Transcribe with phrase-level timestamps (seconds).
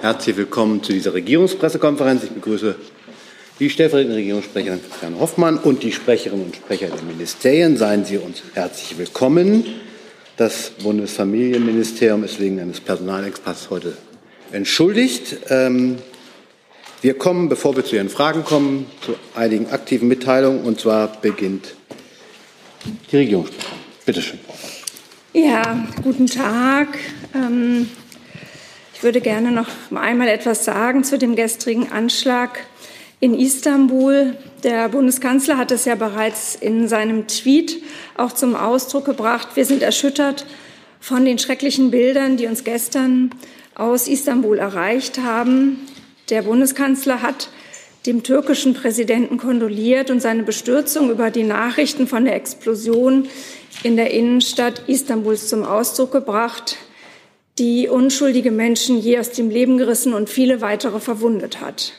[0.00, 2.24] Herzlich willkommen zu dieser Regierungspressekonferenz.
[2.24, 2.76] Ich begrüße
[3.58, 7.76] die stellvertretende Regierungssprecherin Christiane Hoffmann und die Sprecherinnen und Sprecher der Ministerien.
[7.76, 9.64] Seien Sie uns herzlich willkommen.
[10.36, 13.96] Das Bundesfamilienministerium ist wegen eines Personalexpasses heute
[14.52, 15.36] entschuldigt.
[15.48, 15.96] Ähm,
[17.00, 20.62] wir kommen, bevor wir zu Ihren Fragen kommen, zu einigen aktiven Mitteilungen.
[20.64, 21.74] Und zwar beginnt
[23.10, 23.78] die Regierungssprecherin.
[24.04, 24.40] Bitte schön.
[25.32, 26.98] Ja, guten Tag.
[27.34, 27.88] Ähm,
[29.04, 32.60] würde gerne noch einmal etwas sagen zu dem gestrigen Anschlag
[33.20, 34.34] in Istanbul.
[34.62, 37.82] Der Bundeskanzler hat es ja bereits in seinem Tweet
[38.16, 39.48] auch zum Ausdruck gebracht.
[39.56, 40.46] Wir sind erschüttert
[41.00, 43.30] von den schrecklichen Bildern, die uns gestern
[43.74, 45.86] aus Istanbul erreicht haben.
[46.30, 47.50] Der Bundeskanzler hat
[48.06, 53.28] dem türkischen Präsidenten kondoliert und seine Bestürzung über die Nachrichten von der Explosion
[53.82, 56.78] in der Innenstadt Istanbuls zum Ausdruck gebracht,
[57.58, 61.92] die unschuldige Menschen je aus dem Leben gerissen und viele weitere verwundet hat.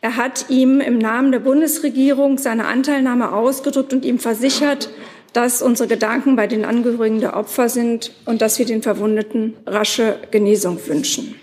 [0.00, 4.90] Er hat ihm im Namen der Bundesregierung seine Anteilnahme ausgedrückt und ihm versichert,
[5.32, 10.18] dass unsere Gedanken bei den Angehörigen der Opfer sind und dass wir den Verwundeten rasche
[10.30, 11.36] Genesung wünschen.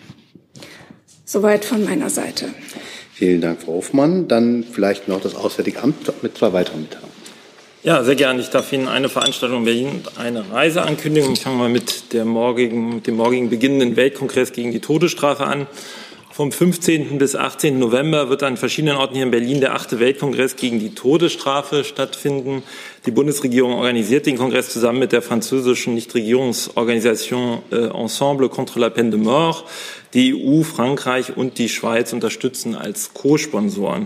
[1.26, 2.50] Soweit von meiner Seite.
[3.14, 4.28] Vielen Dank, Frau Hofmann.
[4.28, 7.09] Dann vielleicht noch das Auswärtige Amt mit zwei weiteren Mitteilungen.
[7.90, 8.40] Ja, sehr gerne.
[8.40, 11.34] Ich darf Ihnen eine Veranstaltung in Berlin und eine Reise ankündigen.
[11.34, 15.66] Ich fange mal mit, der morgigen, mit dem morgigen beginnenden Weltkongress gegen die Todesstrafe an.
[16.32, 17.18] Vom 15.
[17.18, 17.80] bis 18.
[17.80, 22.62] November wird an verschiedenen Orten hier in Berlin der achte Weltkongress gegen die Todesstrafe stattfinden.
[23.08, 29.10] Die Bundesregierung organisiert den Kongress zusammen mit der französischen Nichtregierungsorganisation äh, Ensemble contre la peine
[29.10, 29.64] de mort.
[30.14, 34.06] Die EU, Frankreich und die Schweiz unterstützen als Co-Sponsoren.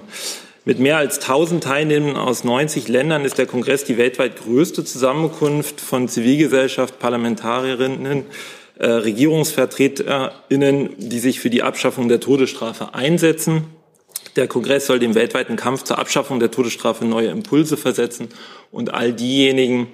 [0.66, 5.81] Mit mehr als 1000 Teilnehmern aus 90 Ländern ist der Kongress die weltweit größte Zusammenkunft
[5.81, 8.23] von Zivilgesellschaft, Parlamentarierinnen,
[8.80, 13.66] äh, RegierungsvertreterInnen, die sich für die Abschaffung der Todesstrafe einsetzen.
[14.38, 18.29] Der Kongress soll dem weltweiten Kampf zur Abschaffung der Todesstrafe neue Impulse versetzen
[18.72, 19.88] und all diejenigen,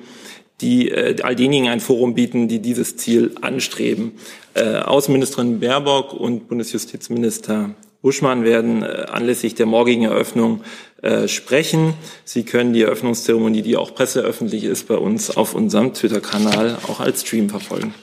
[0.62, 4.12] die äh, all denjenigen ein Forum bieten, die dieses Ziel anstreben.
[4.54, 10.62] Äh, Außenministerin Baerbock und Bundesjustizminister Buschmann werden äh, anlässlich der morgigen Eröffnung
[11.02, 11.94] äh, sprechen.
[12.24, 17.22] Sie können die Eröffnungszeremonie, die auch presseöffentlich ist, bei uns auf unserem Twitter-Kanal auch als
[17.22, 17.94] Stream verfolgen.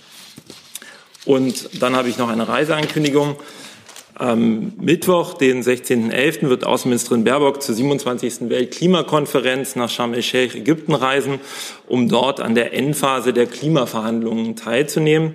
[1.24, 3.36] Und dann habe ich noch eine Reiseankündigung.
[4.14, 8.48] Am Mittwoch, den 16.11., wird Außenministerin Baerbock zur 27.
[8.48, 11.38] Weltklimakonferenz nach Sharm el-Sheikh, Ägypten reisen,
[11.86, 15.34] um dort an der Endphase der Klimaverhandlungen teilzunehmen.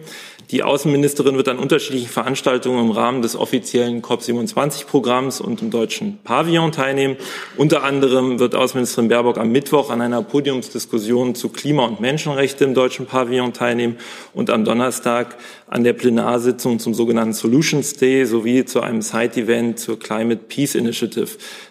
[0.51, 6.73] Die Außenministerin wird an unterschiedlichen Veranstaltungen im Rahmen des offiziellen COP27-Programms und im deutschen Pavillon
[6.73, 7.15] teilnehmen.
[7.55, 12.73] Unter anderem wird Außenministerin Baerbock am Mittwoch an einer Podiumsdiskussion zu Klima- und Menschenrechte im
[12.73, 13.97] deutschen Pavillon teilnehmen
[14.33, 15.37] und am Donnerstag
[15.71, 21.29] an der Plenarsitzung zum sogenannten Solutions Day sowie zu einem Side-Event zur Climate Peace Initiative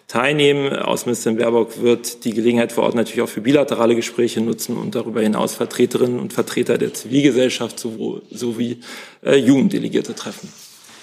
[0.09, 0.75] teilnehmen.
[0.75, 5.21] Außenministerin Baerbock wird die Gelegenheit vor Ort natürlich auch für bilaterale Gespräche nutzen und darüber
[5.21, 8.79] hinaus Vertreterinnen und Vertreter der Zivilgesellschaft sowie
[9.23, 10.49] äh, Jugenddelegierte treffen.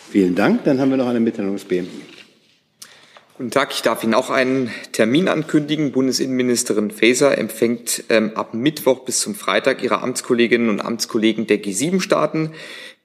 [0.10, 0.64] Vielen Dank.
[0.64, 2.17] Dann haben wir noch eine Mitteilung des BMI.
[3.38, 5.92] Guten Tag, ich darf Ihnen auch einen Termin ankündigen.
[5.92, 12.54] Bundesinnenministerin Faeser empfängt ähm, ab Mittwoch bis zum Freitag ihre Amtskolleginnen und Amtskollegen der G7-Staaten.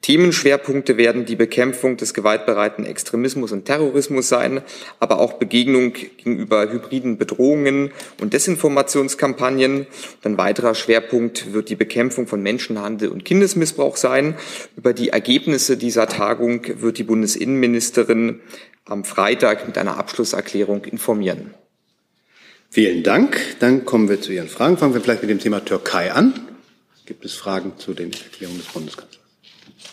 [0.01, 4.63] Themenschwerpunkte werden die Bekämpfung des gewaltbereiten Extremismus und Terrorismus sein,
[5.01, 9.87] aber auch Begegnung gegenüber hybriden Bedrohungen und Desinformationskampagnen.
[10.25, 14.35] ein weiterer Schwerpunkt wird die Bekämpfung von Menschenhandel und Kindesmissbrauch sein.
[14.79, 18.41] Über die Ergebnisse dieser Tagung wird die Bundesinnenministerin
[18.85, 21.55] am Freitag mit einer Abschlusserklärung informieren.
[22.71, 23.39] Vielen Dank.
[23.61, 24.79] Dann kommen wir zu Ihren Fragen.
[24.79, 26.33] Fangen wir vielleicht mit dem Thema Türkei an.
[27.05, 29.21] Gibt es Fragen zu den Erklärungen des Bundeskanzlers?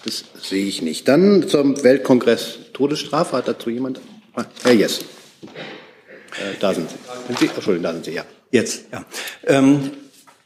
[0.06, 1.08] Das sehe ich nicht.
[1.08, 3.36] Dann zum Weltkongress Todesstrafe.
[3.38, 4.00] Hat dazu jemand?
[4.34, 5.00] Ah, Herr Jess.
[5.02, 6.96] Äh, da sind Sie.
[7.28, 7.46] Sind Sie?
[7.48, 8.26] Entschuldigung, da sind Sie, ja.
[8.52, 9.06] Jetzt, ja.
[9.46, 9.92] Ähm,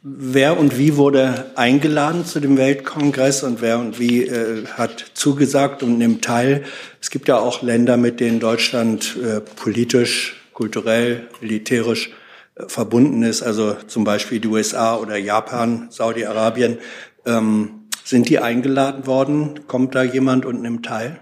[0.03, 5.81] wer und wie wurde eingeladen zu dem Weltkongress und wer und wie äh, hat zugesagt
[5.81, 6.63] und nimmt teil?
[7.01, 12.11] Es gibt ja auch Länder, mit denen Deutschland äh, politisch, kulturell, militärisch
[12.55, 16.79] äh, verbunden ist, also zum Beispiel die USA oder Japan, Saudi-Arabien.
[17.25, 19.61] Ähm, sind die eingeladen worden?
[19.67, 21.19] Kommt da jemand und nimmt teil?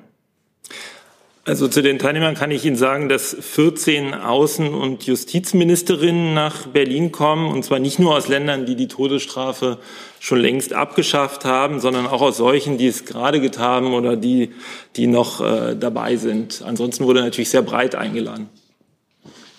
[1.44, 7.12] Also zu den Teilnehmern kann ich Ihnen sagen, dass 14 Außen- und Justizministerinnen nach Berlin
[7.12, 9.80] kommen, und zwar nicht nur aus Ländern, die die Todesstrafe
[10.20, 14.52] schon längst abgeschafft haben, sondern auch aus solchen, die es gerade getan haben oder die,
[14.96, 16.62] die noch äh, dabei sind.
[16.64, 18.50] Ansonsten wurde natürlich sehr breit eingeladen.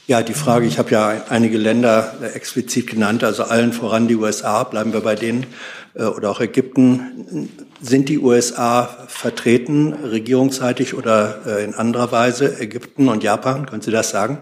[0.06, 4.62] Ja, die Frage, ich habe ja einige Länder explizit genannt, also allen voran die USA,
[4.62, 5.46] bleiben wir bei denen.
[5.94, 7.48] Äh, oder auch Ägypten.
[7.82, 13.66] Sind die USA vertreten, regierungsseitig oder äh, in anderer Weise, Ägypten und Japan?
[13.66, 14.38] Können Sie das sagen?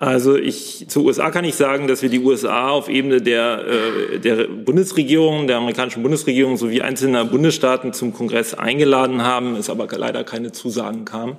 [0.00, 4.18] Also ich zu USA kann ich sagen, dass wir die USA auf Ebene der, äh,
[4.20, 10.22] der Bundesregierung, der amerikanischen Bundesregierung sowie einzelner Bundesstaaten zum Kongress eingeladen haben, es aber leider
[10.22, 11.38] keine Zusagen kam,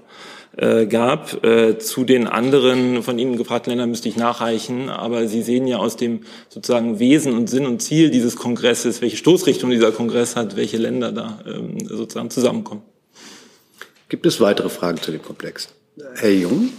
[0.57, 1.43] äh, gab.
[1.43, 5.77] Äh, zu den anderen von Ihnen gefragten Ländern müsste ich nachreichen, aber Sie sehen ja
[5.77, 10.55] aus dem sozusagen Wesen und Sinn und Ziel dieses Kongresses, welche Stoßrichtung dieser Kongress hat,
[10.55, 12.81] welche Länder da ähm, sozusagen zusammenkommen.
[14.09, 15.69] Gibt es weitere Fragen zu dem Komplex?
[16.15, 16.69] Herr Jung?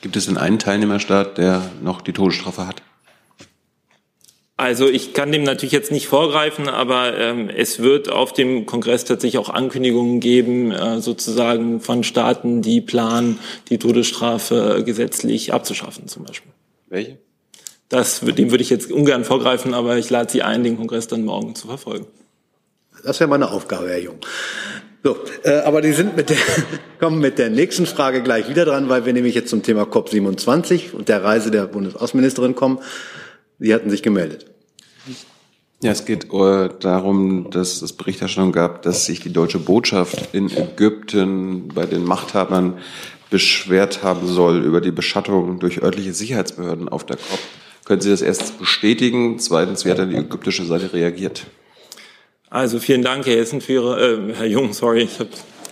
[0.00, 2.82] Gibt es denn einen Teilnehmerstaat, der noch die Todesstrafe hat?
[4.58, 9.04] Also ich kann dem natürlich jetzt nicht vorgreifen, aber ähm, es wird auf dem Kongress
[9.04, 13.38] tatsächlich auch Ankündigungen geben, äh, sozusagen von Staaten, die planen,
[13.70, 16.50] die Todesstrafe gesetzlich abzuschaffen zum Beispiel.
[16.88, 17.18] Welche?
[17.88, 21.24] Das, dem würde ich jetzt ungern vorgreifen, aber ich lade Sie ein, den Kongress dann
[21.24, 22.06] morgen zu verfolgen.
[23.04, 24.16] Das wäre meine Aufgabe, Herr Jung.
[25.04, 26.36] So, äh, aber die sind mit der,
[26.98, 30.94] kommen mit der nächsten Frage gleich wieder dran, weil wir nämlich jetzt zum Thema COP27
[30.94, 32.80] und der Reise der Bundesaußenministerin kommen.
[33.58, 34.46] Sie hatten sich gemeldet.
[35.82, 40.50] Ja, es geht äh, darum, dass es Berichterstattung gab, dass sich die deutsche Botschaft in
[40.50, 42.78] Ägypten bei den Machthabern
[43.30, 47.38] beschwert haben soll über die Beschattung durch örtliche Sicherheitsbehörden auf der COP.
[47.84, 49.38] Können Sie das erst bestätigen?
[49.38, 51.46] Zweitens, wie hat dann die ägyptische Seite reagiert?
[52.50, 55.28] Also vielen Dank, Herr Hessen, für Ihre, äh, Herr Jung, sorry, ich hab,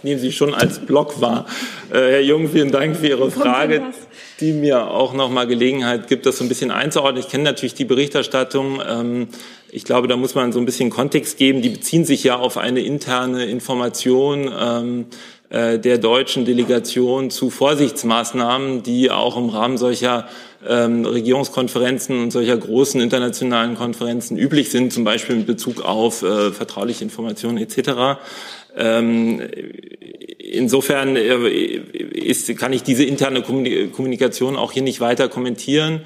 [0.06, 1.46] nehme Sie schon als Block wahr.
[1.90, 3.82] Äh, Herr Jung, vielen Dank für Ihre Frage,
[4.38, 7.20] die mir auch nochmal Gelegenheit gibt, das so ein bisschen einzuordnen.
[7.20, 8.80] Ich kenne natürlich die Berichterstattung.
[8.88, 9.28] Ähm,
[9.68, 11.60] ich glaube, da muss man so ein bisschen Kontext geben.
[11.60, 14.48] Die beziehen sich ja auf eine interne Information.
[14.56, 20.26] Ähm, äh, der deutschen Delegation zu Vorsichtsmaßnahmen, die auch im Rahmen solcher
[20.68, 26.50] ähm, Regierungskonferenzen und solcher großen internationalen Konferenzen üblich sind, zum Beispiel mit Bezug auf äh,
[26.50, 28.18] vertrauliche Informationen etc.
[28.76, 29.40] Ähm,
[30.38, 36.02] insofern äh, ist, kann ich diese interne Kommunikation auch hier nicht weiter kommentieren.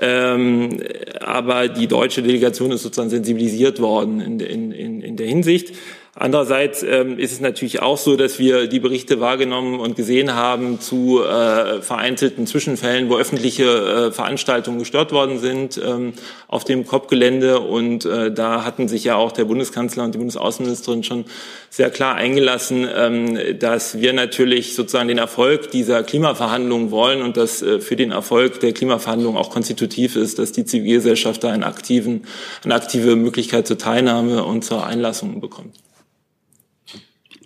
[0.00, 0.80] Ähm,
[1.20, 4.40] aber die deutsche Delegation ist sozusagen sensibilisiert worden in,
[4.72, 5.74] in, in der Hinsicht.
[6.20, 10.80] Andererseits ähm, ist es natürlich auch so, dass wir die Berichte wahrgenommen und gesehen haben
[10.80, 16.14] zu äh, vereinzelten Zwischenfällen, wo öffentliche äh, Veranstaltungen gestört worden sind ähm,
[16.48, 17.60] auf dem COP-Gelände.
[17.60, 21.24] Und äh, da hatten sich ja auch der Bundeskanzler und die Bundesaußenministerin schon
[21.70, 27.62] sehr klar eingelassen, ähm, dass wir natürlich sozusagen den Erfolg dieser Klimaverhandlungen wollen und dass
[27.62, 32.24] äh, für den Erfolg der Klimaverhandlungen auch konstitutiv ist, dass die Zivilgesellschaft da einen aktiven,
[32.64, 35.76] eine aktive Möglichkeit zur Teilnahme und zur Einlassung bekommt.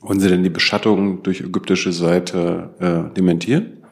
[0.03, 3.85] Wollen Sie denn die Beschattung durch ägyptische Seite äh, dementieren?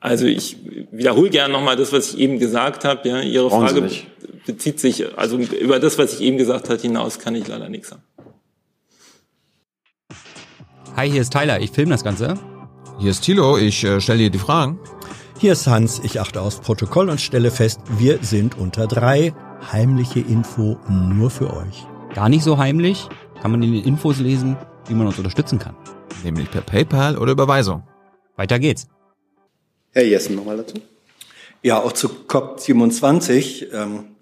[0.00, 0.56] Also ich
[0.92, 3.08] wiederhole gerne nochmal das, was ich eben gesagt habe.
[3.08, 3.90] Ja, Ihre Brauchen Frage
[4.46, 7.88] bezieht sich, also über das, was ich eben gesagt habe, hinaus kann ich leider nichts
[7.88, 8.02] sagen.
[10.96, 12.34] Hi, hier ist Tyler, ich filme das Ganze.
[12.98, 14.78] Hier ist Thilo, ich äh, stelle dir die Fragen.
[15.38, 19.34] Hier ist Hans, ich achte aufs Protokoll und stelle fest, wir sind unter drei.
[19.72, 21.86] Heimliche Info nur für euch.
[22.14, 23.08] Gar nicht so heimlich,
[23.40, 24.56] kann man in den Infos lesen,
[24.88, 25.76] wie man uns unterstützen kann.
[26.24, 27.82] Nämlich per PayPal oder Überweisung.
[28.36, 28.88] Weiter geht's.
[29.92, 30.74] Herr Jessen nochmal dazu.
[31.62, 33.72] Ja, auch zu COP27.
[33.72, 34.16] Ähm,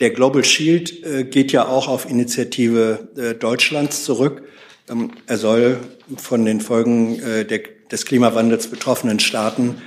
[0.00, 4.42] der Global Shield äh, geht ja auch auf Initiative äh, Deutschlands zurück.
[4.90, 5.78] Ähm, er soll
[6.16, 9.80] von den Folgen äh, der, des Klimawandels betroffenen Staaten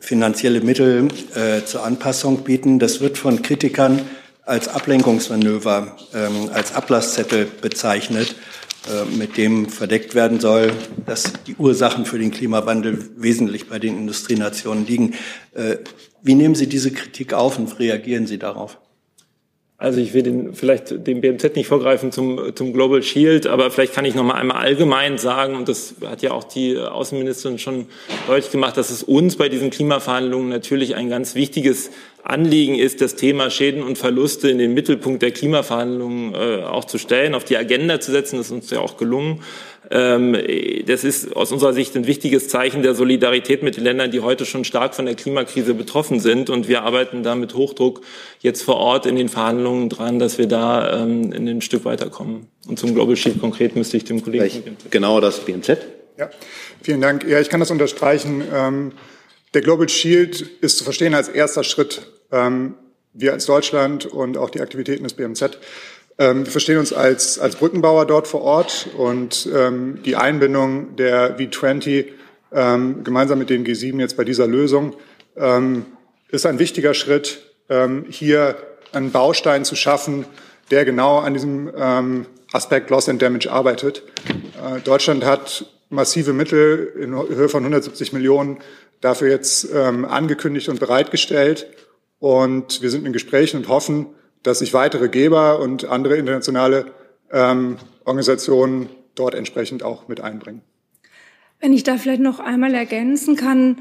[0.00, 2.78] finanzielle Mittel äh, zur Anpassung bieten.
[2.78, 4.02] Das wird von Kritikern
[4.46, 8.36] als Ablenkungsmanöver, ähm, als Ablasszettel bezeichnet,
[8.88, 10.72] äh, mit dem verdeckt werden soll,
[11.04, 15.14] dass die Ursachen für den Klimawandel wesentlich bei den Industrienationen liegen.
[15.52, 15.78] Äh,
[16.22, 18.78] wie nehmen Sie diese Kritik auf und reagieren Sie darauf?
[19.78, 23.92] Also ich will den, vielleicht dem BMZ nicht vorgreifen zum, zum Global Shield, aber vielleicht
[23.92, 27.86] kann ich noch mal einmal allgemein sagen, und das hat ja auch die Außenministerin schon
[28.26, 31.90] deutlich gemacht, dass es uns bei diesen Klimaverhandlungen natürlich ein ganz wichtiges
[32.22, 36.96] Anliegen ist, das Thema Schäden und Verluste in den Mittelpunkt der Klimaverhandlungen äh, auch zu
[36.96, 38.38] stellen, auf die Agenda zu setzen.
[38.38, 39.42] Das ist uns ja auch gelungen.
[39.90, 40.36] Ähm,
[40.86, 44.44] das ist aus unserer Sicht ein wichtiges Zeichen der Solidarität mit den Ländern, die heute
[44.44, 46.50] schon stark von der Klimakrise betroffen sind.
[46.50, 48.00] Und wir arbeiten da mit Hochdruck
[48.40, 52.48] jetzt vor Ort in den Verhandlungen dran, dass wir da ähm, in ein Stück weiterkommen.
[52.66, 54.44] Und zum Global Shield konkret müsste ich dem Kollegen.
[54.44, 55.78] Vielleicht genau das BMZ.
[56.18, 56.30] Ja,
[56.82, 57.24] vielen Dank.
[57.28, 58.42] Ja, ich kann das unterstreichen.
[58.52, 58.92] Ähm,
[59.54, 62.02] der Global Shield ist zu verstehen als erster Schritt
[63.18, 65.58] wir als Deutschland und auch die Aktivitäten des BMZ
[66.18, 71.38] ähm, wir verstehen uns als, als Brückenbauer dort vor Ort und ähm, die Einbindung der
[71.38, 72.06] V20
[72.52, 74.94] ähm, gemeinsam mit den G7 jetzt bei dieser Lösung
[75.36, 75.86] ähm,
[76.30, 78.56] ist ein wichtiger Schritt, ähm, hier
[78.92, 80.24] einen Baustein zu schaffen,
[80.70, 84.02] der genau an diesem ähm, Aspekt Loss and Damage arbeitet.
[84.28, 88.58] Äh, Deutschland hat massive Mittel in Höhe von 170 Millionen
[89.00, 91.66] dafür jetzt ähm, angekündigt und bereitgestellt.
[92.18, 94.06] Und wir sind in Gesprächen und hoffen,
[94.46, 96.86] dass sich weitere Geber und andere internationale
[97.32, 100.62] ähm, Organisationen dort entsprechend auch mit einbringen.
[101.60, 103.78] Wenn ich da vielleicht noch einmal ergänzen kann,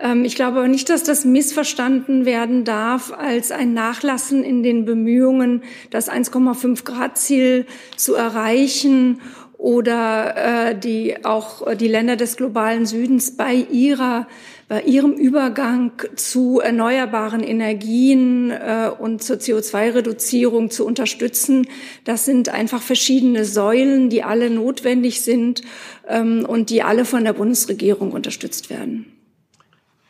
[0.00, 4.84] ähm, ich glaube aber nicht, dass das missverstanden werden darf als ein Nachlassen in den
[4.84, 9.20] Bemühungen, das 1,5 Grad Ziel zu erreichen
[9.56, 14.26] oder äh, die auch die Länder des globalen Südens bei ihrer
[14.68, 21.66] bei ihrem Übergang zu erneuerbaren Energien äh, und zur CO2-Reduzierung zu unterstützen.
[22.04, 25.62] Das sind einfach verschiedene Säulen, die alle notwendig sind
[26.06, 29.06] ähm, und die alle von der Bundesregierung unterstützt werden.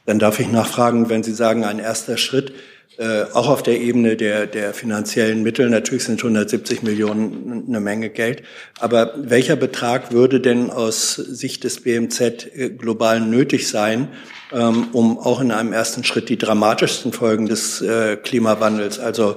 [0.07, 2.53] Dann darf ich nachfragen, wenn Sie sagen, ein erster Schritt,
[2.97, 5.71] äh, auch auf der Ebene der, der finanziellen Mittel.
[5.71, 8.43] Natürlich sind 170 Millionen eine Menge Geld.
[8.81, 14.09] Aber welcher Betrag würde denn aus Sicht des BMZ äh, global nötig sein,
[14.53, 19.37] ähm, um auch in einem ersten Schritt die dramatischsten Folgen des äh, Klimawandels, also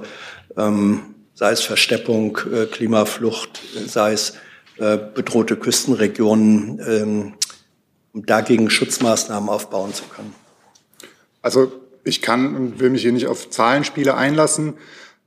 [0.56, 4.34] ähm, sei es Versteppung, äh, Klimaflucht, sei es
[4.78, 7.34] äh, bedrohte Küstenregionen, ähm,
[8.12, 10.34] um dagegen Schutzmaßnahmen aufbauen zu können?
[11.42, 14.74] Also ich kann und will mich hier nicht auf Zahlenspiele einlassen.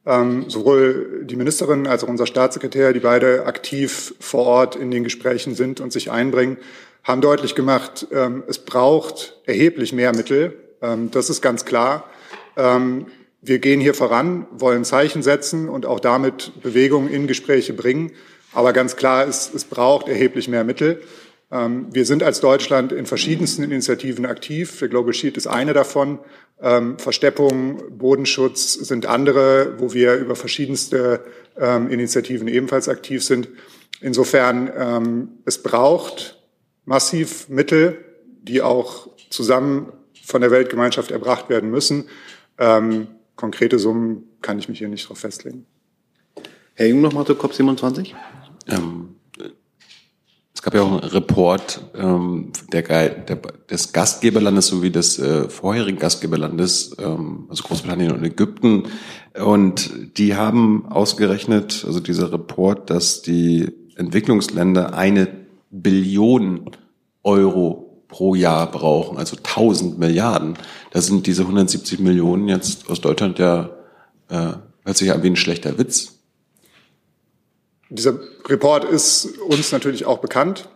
[0.05, 5.03] Ähm, sowohl die Ministerin als auch unser Staatssekretär, die beide aktiv vor Ort in den
[5.03, 6.57] Gesprächen sind und sich einbringen,
[7.03, 10.55] haben deutlich gemacht, ähm, es braucht erheblich mehr Mittel.
[10.81, 12.09] Ähm, das ist ganz klar.
[12.55, 13.07] Ähm,
[13.41, 18.11] wir gehen hier voran, wollen Zeichen setzen und auch damit Bewegung in Gespräche bringen.
[18.53, 21.01] Aber ganz klar ist, es braucht erheblich mehr Mittel.
[21.55, 24.79] Ähm, wir sind als Deutschland in verschiedensten Initiativen aktiv.
[24.79, 26.19] Der Global Shield ist eine davon.
[26.61, 31.23] Ähm, Versteppung, Bodenschutz sind andere, wo wir über verschiedenste
[31.57, 33.49] ähm, Initiativen ebenfalls aktiv sind.
[34.01, 36.37] Insofern, es braucht
[36.83, 38.03] massiv Mittel,
[38.41, 42.09] die auch zusammen von der Weltgemeinschaft erbracht werden müssen.
[43.37, 45.65] konkrete Summen kann ich mich hier nicht darauf festlegen.
[46.73, 48.13] Herr Jung, noch mal zu COP27.
[48.67, 49.14] Ähm,
[50.61, 53.35] gab ja auch einen Report ähm, der, der,
[53.69, 58.83] des Gastgeberlandes sowie des äh, vorherigen Gastgeberlandes, ähm, also Großbritannien und Ägypten.
[59.37, 65.27] Und die haben ausgerechnet, also dieser Report, dass die Entwicklungsländer eine
[65.71, 66.71] Billion
[67.23, 70.53] Euro pro Jahr brauchen, also 1000 Milliarden.
[70.91, 73.71] Da sind diese 170 Millionen jetzt aus Deutschland ja,
[74.29, 76.14] äh, hört sich ja wie ein schlechter Witz.
[77.89, 80.69] Dieser Report ist uns natürlich auch bekannt.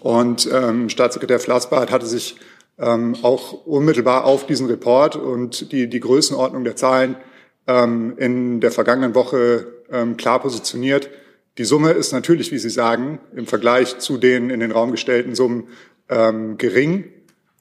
[0.00, 2.36] Und ähm, Staatssekretär Flassbart hatte sich
[2.78, 7.16] ähm, auch unmittelbar auf diesen Report und die, die Größenordnung der Zahlen
[7.66, 11.10] ähm, in der vergangenen Woche ähm, klar positioniert.
[11.56, 15.34] Die Summe ist natürlich, wie Sie sagen, im Vergleich zu den in den Raum gestellten
[15.34, 15.68] Summen
[16.08, 17.10] ähm, gering.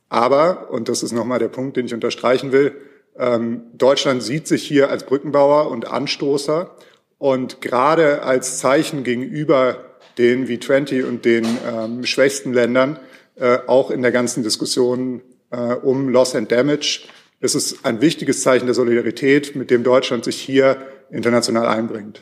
[0.09, 2.75] Aber, und das ist nochmal der Punkt, den ich unterstreichen will,
[3.17, 6.75] ähm, Deutschland sieht sich hier als Brückenbauer und Anstoßer
[7.17, 9.85] und gerade als Zeichen gegenüber
[10.17, 12.99] den V20 und den ähm, schwächsten Ländern,
[13.35, 15.21] äh, auch in der ganzen Diskussion
[15.51, 17.01] äh, um Loss and Damage,
[17.39, 20.77] ist es ein wichtiges Zeichen der Solidarität, mit dem Deutschland sich hier
[21.11, 22.21] international einbringt.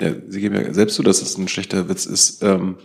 [0.00, 2.42] Ja, Sie geben ja selbst zu, dass es ein schlechter Witz ist.
[2.42, 2.76] Ähm,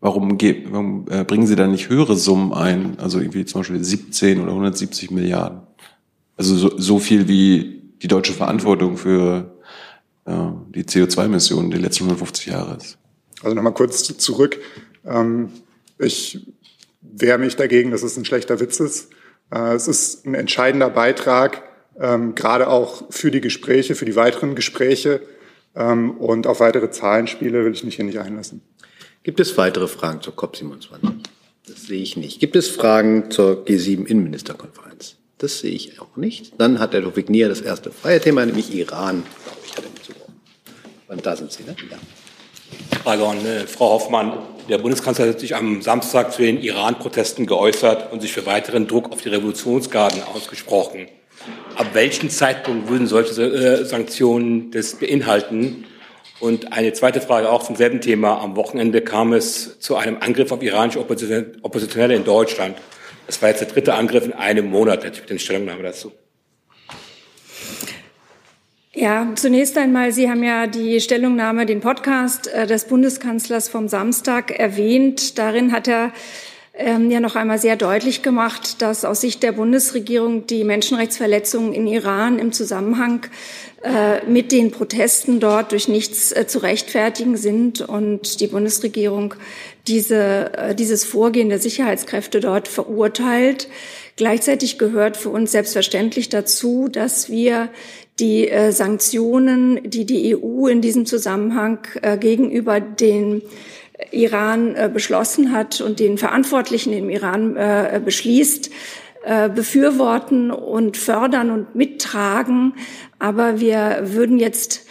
[0.00, 0.38] warum,
[0.70, 2.98] warum äh, bringen Sie da nicht höhere Summen ein?
[2.98, 5.60] Also irgendwie zum Beispiel 17 oder 170 Milliarden.
[6.36, 9.57] Also so, so viel wie die deutsche Verantwortung für
[10.28, 12.98] die CO2-Emissionen der letzten 150 Jahre ist.
[13.42, 14.58] Also nochmal kurz zurück.
[15.04, 15.50] Ähm,
[15.98, 16.46] ich
[17.00, 19.10] wehre mich dagegen, dass es ein schlechter Witz ist.
[19.50, 21.62] Äh, es ist ein entscheidender Beitrag,
[21.98, 25.20] ähm, gerade auch für die Gespräche, für die weiteren Gespräche.
[25.74, 28.62] Ähm, und auf weitere Zahlenspiele will ich mich hier nicht einlassen.
[29.22, 30.88] Gibt es weitere Fragen zur COP27?
[31.66, 32.40] Das sehe ich nicht.
[32.40, 35.16] Gibt es Fragen zur G7-Innenministerkonferenz?
[35.38, 36.54] Das sehe ich auch nicht.
[36.58, 39.22] Dann hat der Tofik Nier das erste freie Thema, nämlich Iran.
[39.76, 40.17] Und
[41.16, 41.74] da sind Sie, ne?
[41.90, 41.96] Ja.
[43.02, 44.38] Frage an äh, Frau Hoffmann.
[44.68, 49.10] Der Bundeskanzler hat sich am Samstag zu den Iran-Protesten geäußert und sich für weiteren Druck
[49.12, 51.08] auf die Revolutionsgarden ausgesprochen.
[51.76, 55.84] Ab welchem Zeitpunkt würden solche äh, Sanktionen das beinhalten?
[56.40, 58.40] Und eine zweite Frage auch zum selben Thema.
[58.40, 62.76] Am Wochenende kam es zu einem Angriff auf iranische Oppositionelle in Deutschland.
[63.26, 65.04] Das war jetzt der dritte Angriff in einem Monat.
[65.04, 66.12] Hätte ich bitte eine Stellungnahme dazu.
[69.00, 74.50] Ja, zunächst einmal, Sie haben ja die Stellungnahme, den Podcast äh, des Bundeskanzlers vom Samstag
[74.50, 75.38] erwähnt.
[75.38, 76.12] Darin hat er
[76.74, 81.86] ähm, ja noch einmal sehr deutlich gemacht, dass aus Sicht der Bundesregierung die Menschenrechtsverletzungen in
[81.86, 83.24] Iran im Zusammenhang
[83.84, 89.34] äh, mit den Protesten dort durch nichts äh, zu rechtfertigen sind und die Bundesregierung
[89.86, 93.68] diese, dieses Vorgehen der Sicherheitskräfte dort verurteilt.
[94.18, 97.68] Gleichzeitig gehört für uns selbstverständlich dazu, dass wir
[98.18, 103.42] die äh, Sanktionen, die die EU in diesem Zusammenhang äh, gegenüber den
[104.10, 108.70] Iran äh, beschlossen hat und den Verantwortlichen im Iran äh, beschließt,
[109.24, 112.74] äh, befürworten und fördern und mittragen.
[113.20, 114.84] Aber wir würden jetzt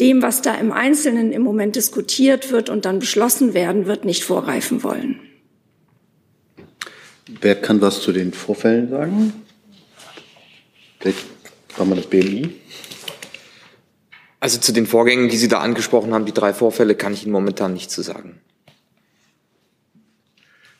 [0.00, 4.24] dem, was da im Einzelnen im Moment diskutiert wird und dann beschlossen werden wird, nicht
[4.24, 5.20] vorgreifen wollen.
[7.26, 9.32] Wer kann was zu den Vorfällen sagen?
[11.00, 11.24] Vielleicht
[11.76, 12.50] war man das BMI.
[14.40, 17.32] Also zu den Vorgängen, die Sie da angesprochen haben, die drei Vorfälle, kann ich Ihnen
[17.32, 18.40] momentan nicht zu sagen.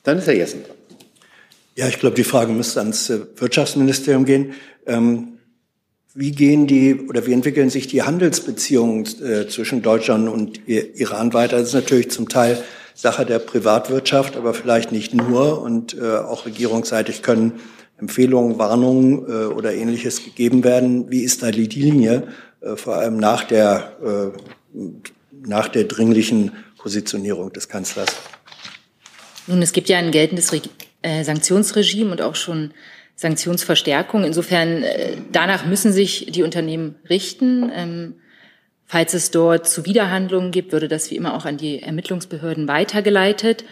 [0.02, 0.76] Dann ist Herr Jessen dran.
[1.76, 4.52] Ja, ich glaube, die Frage müsste ans äh, Wirtschaftsministerium gehen.
[4.86, 5.38] Ähm,
[6.14, 11.58] wie gehen die oder wie entwickeln sich die Handelsbeziehungen äh, zwischen Deutschland und Iran weiter?
[11.58, 12.62] Das ist natürlich zum Teil
[12.94, 15.60] Sache der Privatwirtschaft, aber vielleicht nicht nur.
[15.60, 17.60] Und äh, auch regierungsseitig können
[17.98, 21.10] Empfehlungen, Warnungen äh, oder ähnliches gegeben werden.
[21.10, 22.28] Wie ist da die Linie,
[22.60, 24.78] äh, vor allem nach der, äh,
[25.46, 28.14] nach der dringlichen Positionierung des Kanzlers?
[29.46, 30.62] Nun, es gibt ja ein geltendes Re
[31.02, 32.72] äh, Sanktionsregime und auch schon
[33.16, 34.24] Sanktionsverstärkung.
[34.24, 37.70] Insofern, äh, danach müssen sich die Unternehmen richten.
[37.74, 38.14] Ähm,
[38.86, 43.64] falls es dort Zuwiderhandlungen gibt, würde das wie immer auch an die Ermittlungsbehörden weitergeleitet.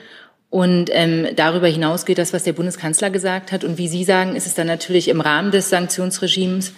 [0.50, 3.64] Und ähm, darüber hinaus gilt das, was der Bundeskanzler gesagt hat.
[3.64, 6.72] Und wie Sie sagen, ist es dann natürlich im Rahmen des Sanktionsregimes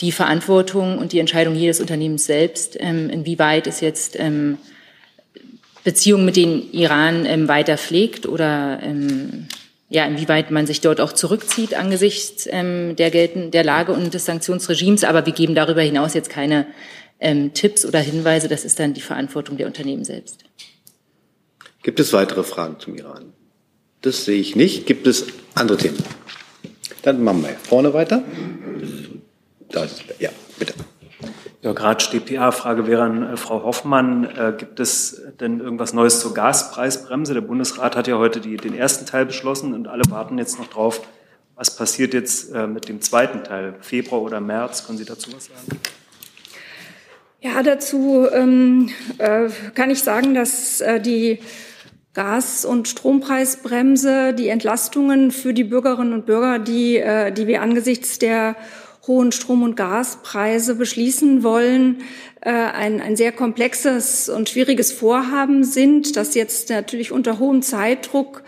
[0.00, 4.58] die Verantwortung und die Entscheidung jedes Unternehmens selbst, ähm, inwieweit es jetzt ähm,
[5.84, 9.46] Beziehungen mit dem Iran ähm, weiter pflegt oder ähm,
[9.88, 14.24] ja, inwieweit man sich dort auch zurückzieht angesichts ähm, der, gelten, der Lage und des
[14.24, 15.04] Sanktionsregimes.
[15.04, 16.66] Aber wir geben darüber hinaus jetzt keine
[17.20, 18.48] ähm, Tipps oder Hinweise.
[18.48, 20.44] Das ist dann die Verantwortung der Unternehmen selbst.
[21.82, 23.32] Gibt es weitere Fragen zum Iran?
[24.02, 24.86] Das sehe ich nicht.
[24.86, 25.98] Gibt es andere Themen?
[27.02, 28.22] Dann machen wir vorne weiter.
[29.70, 30.74] Da ist, ja, bitte.
[31.62, 34.24] Ja, gerade DPA-Frage wäre an äh, Frau Hoffmann.
[34.24, 37.34] Äh, gibt es denn irgendwas Neues zur Gaspreisbremse?
[37.34, 40.68] Der Bundesrat hat ja heute die, den ersten Teil beschlossen und alle warten jetzt noch
[40.68, 41.02] drauf.
[41.56, 43.74] Was passiert jetzt äh, mit dem zweiten Teil?
[43.80, 44.86] Februar oder März?
[44.86, 45.80] Können Sie dazu was sagen?
[47.42, 51.38] Ja, dazu ähm, äh, kann ich sagen, dass äh, die
[52.12, 58.18] Gas- und Strompreisbremse die Entlastungen für die Bürgerinnen und Bürger, die, äh, die wir angesichts
[58.18, 58.56] der
[59.06, 62.02] hohen Strom- und Gaspreise beschließen wollen,
[62.42, 68.42] äh, ein, ein sehr komplexes und schwieriges Vorhaben sind, das jetzt natürlich unter hohem Zeitdruck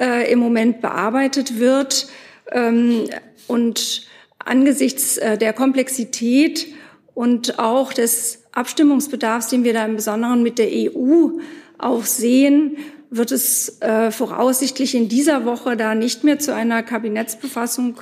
[0.00, 2.08] äh, im Moment bearbeitet wird.
[2.50, 3.04] Ähm,
[3.46, 4.08] und
[4.40, 6.66] angesichts äh, der Komplexität
[7.14, 11.30] und auch des Abstimmungsbedarfs, den wir da im Besonderen mit der EU
[11.78, 12.76] auch sehen,
[13.10, 18.00] wird es äh, voraussichtlich in dieser Woche da nicht mehr zu einer Kabinettsbefassung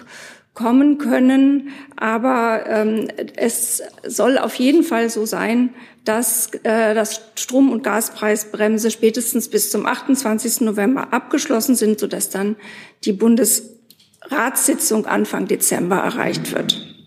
[0.55, 1.71] kommen können.
[1.97, 8.91] Aber ähm, es soll auf jeden Fall so sein, dass äh, das Strom- und Gaspreisbremse
[8.91, 10.61] spätestens bis zum 28.
[10.61, 12.57] November abgeschlossen sind, sodass dann
[13.05, 17.00] die Bundesratssitzung Anfang Dezember erreicht wird.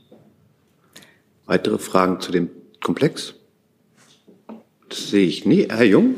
[1.45, 2.49] Weitere Fragen zu dem
[2.82, 3.36] Komplex?
[4.89, 5.67] Das sehe ich nie.
[5.69, 6.15] Herr Jung?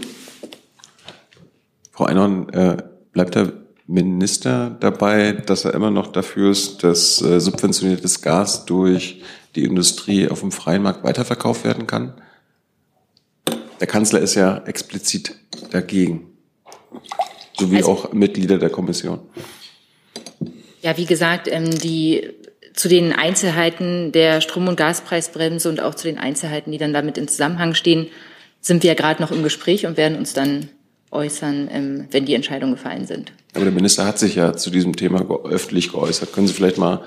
[1.91, 2.77] Frau Einhorn, äh,
[3.13, 3.53] bleibt der
[3.88, 9.21] Minister dabei, dass er immer noch dafür ist, dass äh, subventioniertes Gas durch
[9.55, 12.13] die Industrie auf dem freien Markt weiterverkauft werden kann?
[13.79, 15.35] Der Kanzler ist ja explizit
[15.71, 16.27] dagegen,
[17.57, 19.19] sowie also, auch Mitglieder der Kommission.
[20.81, 22.29] Ja, wie gesagt, ähm, die
[22.75, 27.17] zu den Einzelheiten der Strom- und Gaspreisbremse und auch zu den Einzelheiten, die dann damit
[27.17, 28.07] in Zusammenhang stehen,
[28.61, 30.69] sind wir ja gerade noch im Gespräch und werden uns dann
[31.11, 33.31] äußern, ähm, wenn die Entscheidungen gefallen sind.
[33.53, 36.33] Aber der Minister hat sich ja zu diesem Thema öffentlich geäußert.
[36.33, 37.03] Können Sie vielleicht mal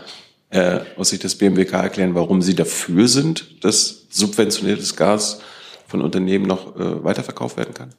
[0.51, 5.43] äh, aus Sicht des BMWK erklären, warum Sie dafür sind, dass subventioniertes Gas
[5.87, 7.91] von Unternehmen noch äh, weiterverkauft werden kann?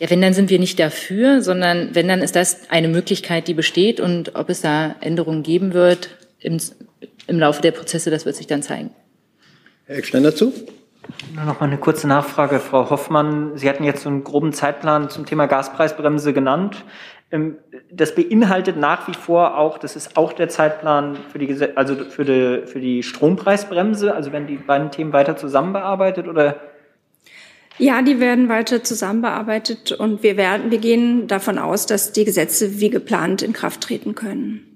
[0.00, 3.54] Ja, wenn, dann sind wir nicht dafür, sondern wenn, dann ist das eine Möglichkeit, die
[3.54, 4.00] besteht.
[4.00, 6.08] Und ob es da Änderungen geben wird
[6.40, 6.58] im,
[7.26, 8.90] im Laufe der Prozesse, das wird sich dann zeigen.
[9.86, 10.52] Herr Eckstein dazu?
[11.34, 13.56] Nur noch mal eine kurze Nachfrage, Frau Hoffmann.
[13.56, 16.84] Sie hatten jetzt so einen groben Zeitplan zum Thema Gaspreisbremse genannt.
[17.30, 17.56] Ähm,
[17.90, 22.24] das beinhaltet nach wie vor auch, das ist auch der Zeitplan für die, also für
[22.24, 24.14] die, für die Strompreisbremse.
[24.14, 26.60] Also werden die beiden Themen weiter zusammen bearbeitet oder
[27.78, 32.78] Ja, die werden weiter zusammenbearbeitet und wir werden, wir gehen davon aus, dass die Gesetze
[32.80, 34.71] wie geplant in Kraft treten können.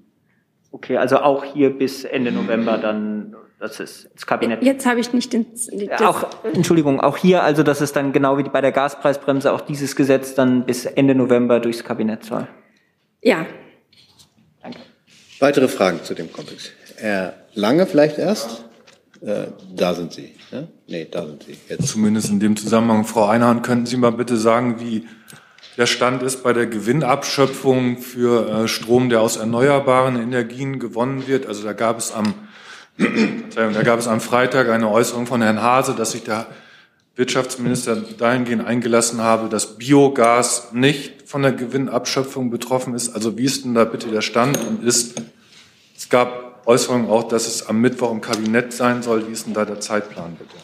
[0.77, 4.61] Okay, also auch hier bis Ende November dann, das ist das Kabinett.
[4.61, 5.47] Jetzt habe ich nicht den.
[5.89, 9.61] Das auch, Entschuldigung, auch hier, also dass es dann genau wie bei der Gaspreisbremse auch
[9.61, 12.47] dieses Gesetz dann bis Ende November durchs Kabinett soll.
[13.23, 13.47] Ja.
[14.61, 14.77] Danke.
[15.39, 16.71] Weitere Fragen zu dem Komplex?
[16.97, 18.65] Herr Lange vielleicht erst?
[19.21, 20.35] Äh, da sind Sie.
[20.51, 20.67] Ne?
[20.85, 21.57] Nee, da sind Sie.
[21.67, 21.87] Jetzt.
[21.87, 25.07] Zumindest in dem Zusammenhang, Frau Einhorn, könnten Sie mal bitte sagen, wie
[25.77, 31.45] der Stand ist bei der Gewinnabschöpfung für äh, Strom, der aus erneuerbaren Energien gewonnen wird.
[31.45, 32.33] Also da gab es am,
[33.55, 36.47] da gab es am Freitag eine Äußerung von Herrn Hase, dass sich der
[37.15, 43.13] Wirtschaftsminister dahingehend eingelassen habe, dass Biogas nicht von der Gewinnabschöpfung betroffen ist.
[43.13, 45.21] Also wie ist denn da bitte der Stand und ist,
[45.95, 49.27] es gab Äußerungen auch, dass es am Mittwoch im Kabinett sein soll.
[49.27, 50.55] Wie ist denn da der Zeitplan bitte?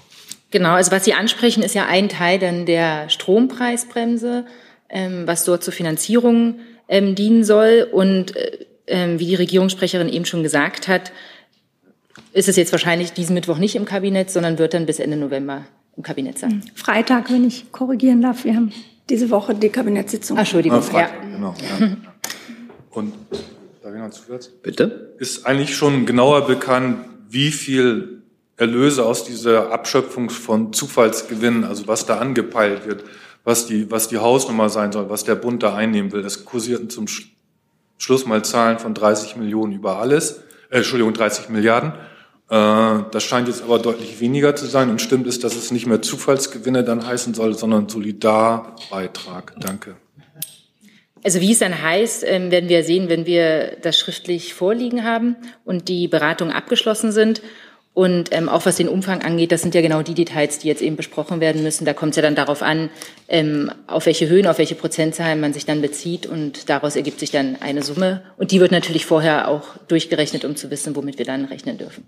[0.52, 4.46] Genau, also was Sie ansprechen, ist ja ein Teil dann der Strompreisbremse
[4.94, 7.88] ähm, was dort zur Finanzierung ähm, dienen soll.
[7.92, 11.12] Und äh, ähm, wie die Regierungssprecherin eben schon gesagt hat,
[12.32, 15.66] ist es jetzt wahrscheinlich diesen Mittwoch nicht im Kabinett, sondern wird dann bis Ende November
[15.98, 16.64] im Kabinett sein.
[16.76, 18.72] Freitag, wenn ich korrigieren darf, wir haben
[19.10, 20.38] diese Woche die Kabinettssitzung.
[20.38, 21.88] Ach, Entschuldigung, Ah, Freitag, Genau, ja.
[22.92, 23.14] Und
[23.82, 24.50] darf ich noch einen Zusatz?
[24.62, 25.16] Bitte?
[25.18, 28.22] Ist eigentlich schon genauer bekannt, wie viel
[28.58, 33.04] Erlöse aus dieser Abschöpfung von Zufallsgewinnen, also was da angepeilt wird,
[33.44, 36.22] was die, was die Hausnummer sein soll, was der Bund da einnehmen will.
[36.22, 37.30] Das kursierten zum Sch
[38.00, 41.94] Schluss mal Zahlen von 30 Millionen über alles, äh, Entschuldigung, 30 Milliarden.
[42.50, 44.90] Äh, das scheint jetzt aber deutlich weniger zu sein.
[44.90, 49.54] Und stimmt es, dass es nicht mehr Zufallsgewinne dann heißen soll, sondern Solidarbeitrag.
[49.60, 49.96] Danke.
[51.24, 55.38] Also wie es dann heißt, ähm, werden wir sehen, wenn wir das schriftlich vorliegen haben
[55.64, 57.42] und die Beratungen abgeschlossen sind.
[57.94, 60.82] Und ähm, auch was den Umfang angeht, das sind ja genau die Details, die jetzt
[60.82, 61.86] eben besprochen werden müssen.
[61.86, 62.90] Da kommt es ja dann darauf an,
[63.28, 66.26] ähm, auf welche Höhen, auf welche Prozentzahlen man sich dann bezieht.
[66.26, 68.24] Und daraus ergibt sich dann eine Summe.
[68.38, 72.06] Und die wird natürlich vorher auch durchgerechnet, um zu wissen, womit wir dann rechnen dürfen.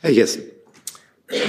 [0.00, 0.42] Herr Jessen.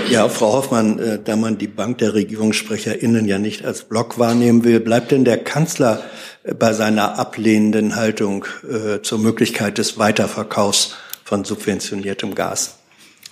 [0.10, 4.63] Ja, Frau Hoffmann, äh, da man die Bank der RegierungssprecherInnen ja nicht als Block wahrnehmen
[4.63, 6.03] will, bleibt denn der Kanzler
[6.43, 12.77] äh, bei seiner ablehnenden Haltung äh, zur Möglichkeit des Weiterverkaufs von subventioniertem Gas?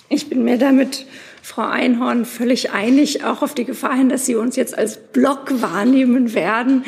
[0.08, 1.06] Ich bin mir damit,
[1.42, 5.62] Frau Einhorn, völlig einig, auch auf die Gefahr hin, dass Sie uns jetzt als Block
[5.62, 6.84] wahrnehmen werden,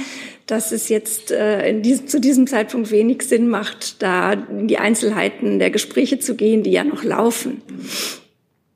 [0.46, 4.78] dass es jetzt äh, in diesem, zu diesem Zeitpunkt wenig Sinn macht, da in die
[4.78, 7.62] Einzelheiten der Gespräche zu gehen, die ja noch laufen.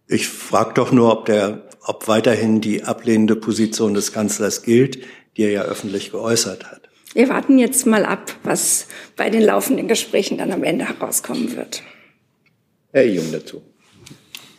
[0.07, 4.99] Ich frage doch nur, ob, der, ob weiterhin die ablehnende Position des Kanzlers gilt,
[5.37, 6.91] die er ja öffentlich geäußert hat.
[7.15, 11.83] Wir warten jetzt mal ab, was bei den laufenden Gesprächen dann am Ende herauskommen wird.
[12.93, 13.63] Herr Jung dazu.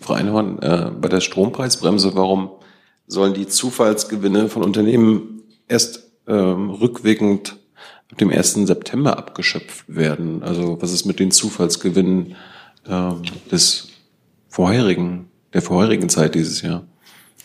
[0.04, 2.52] Frau Einhorn, äh, bei der Strompreisbremse, warum
[3.08, 7.58] sollen die Zufallsgewinne von Unternehmen erst ähm, rückwirkend
[8.12, 8.54] ab dem 1.
[8.66, 10.44] September abgeschöpft werden?
[10.44, 12.36] Also was ist mit den Zufallsgewinnen
[12.88, 13.90] ähm, des
[14.50, 16.84] vorherigen, der vorherigen Zeit dieses Jahr?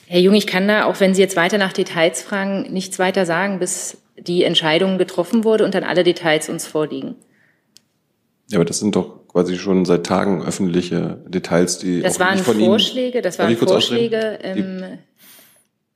[0.06, 3.26] Herr Jung, ich kann da, auch wenn Sie jetzt weiter nach Details fragen, nichts weiter
[3.26, 7.14] sagen, bis die Entscheidung getroffen wurde und dann alle Details uns vorliegen.
[8.50, 12.34] Ja, aber das sind doch quasi schon seit Tagen öffentliche Details, die Das auch waren
[12.36, 14.90] nicht von Vorschläge, Ihnen, das waren Vorschläge, ähm, Die wurden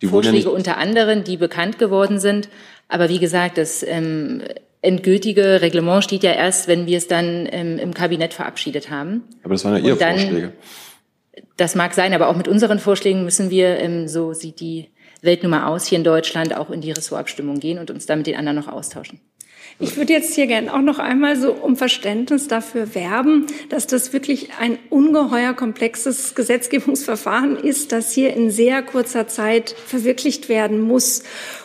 [0.02, 2.48] ja Vorschläge nicht- unter anderem, die bekannt geworden sind.
[2.88, 4.42] Aber wie gesagt, das ähm,
[4.82, 9.22] endgültige Reglement steht ja erst, wenn wir es dann ähm, im Kabinett verabschiedet haben.
[9.44, 10.52] Aber das waren ja Ihre dann- Vorschläge.
[11.56, 14.88] Das mag sein, aber auch mit unseren Vorschlägen müssen wir, ähm, so sieht die
[15.22, 18.36] Weltnummer aus, hier in Deutschland auch in die Ressortabstimmung gehen und uns dann mit den
[18.36, 19.20] anderen noch austauschen.
[19.78, 24.12] Ich würde jetzt hier gerne auch noch einmal so um Verständnis dafür werben, dass das
[24.12, 31.22] wirklich ein ungeheuer komplexes Gesetzgebungsverfahren ist, das hier in sehr kurzer Zeit verwirklicht werden muss.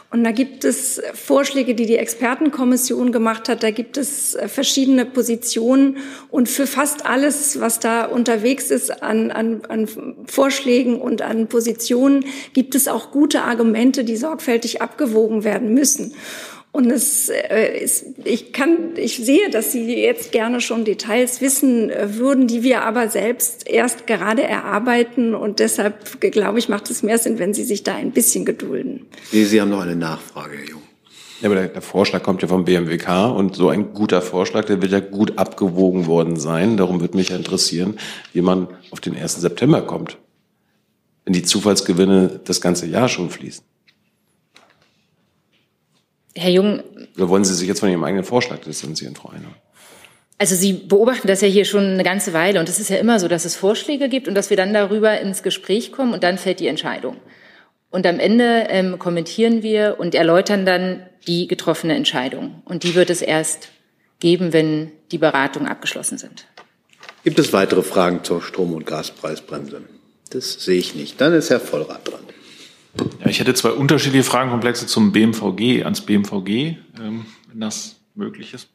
[0.10, 3.62] Und da gibt es Vorschläge, die die Expertenkommission gemacht hat.
[3.62, 5.98] Da gibt es verschiedene Positionen.
[6.32, 9.88] Und für fast alles, was da unterwegs ist an, an, an
[10.26, 16.13] Vorschlägen und an Positionen, gibt es auch gute Argumente, die sorgfältig abgewogen werden müssen.
[16.78, 21.90] Und es äh, ist, ich kann, ich sehe, dass Sie jetzt gerne schon Details wissen
[21.90, 25.34] äh, würden, die wir aber selbst erst gerade erarbeiten.
[25.34, 29.08] Und deshalb, glaube ich, macht es mehr Sinn, wenn Sie sich da ein bisschen gedulden.
[29.32, 30.84] Sie, Sie haben noch eine Nachfrage, Herr Jung.
[31.42, 34.80] Ja, aber der, der Vorschlag kommt ja vom BMWK und so ein guter Vorschlag, der
[34.80, 36.78] wird ja gut abgewogen worden sein.
[36.78, 37.98] Darum würde mich ja interessieren,
[38.34, 39.42] wie man auf den 1.
[39.42, 40.20] September kommt,
[41.26, 43.63] wenn die Zufallsgewinne das ganze Jahr schon fließen.
[46.38, 46.82] Herr Jung,
[47.15, 49.54] Oder wollen Sie sich jetzt von Ihrem eigenen Vorschlag distanzieren, Frau Einer?
[50.38, 53.19] Also Sie beobachten das ja hier schon eine ganze Weile und es ist ja immer
[53.19, 56.38] so, dass es Vorschläge gibt und dass wir dann darüber ins Gespräch kommen und dann
[56.38, 57.17] fällt die Entscheidung.
[57.89, 62.62] Und am Ende ähm, kommentieren wir und erläutern dann die getroffene Entscheidung.
[62.65, 63.69] Und die wird es erst
[64.19, 66.45] geben, wenn die Beratungen abgeschlossen sind.
[67.23, 69.82] Gibt es weitere Fragen zur Strom- und Gaspreisbremse?
[70.30, 71.19] Das sehe ich nicht.
[71.19, 72.19] Dann ist Herr Vollrath dran.
[73.19, 78.69] Ja, ich hätte zwei unterschiedliche Fragenkomplexe zum BMVG, ans BMVG, ähm, wenn das möglich ist.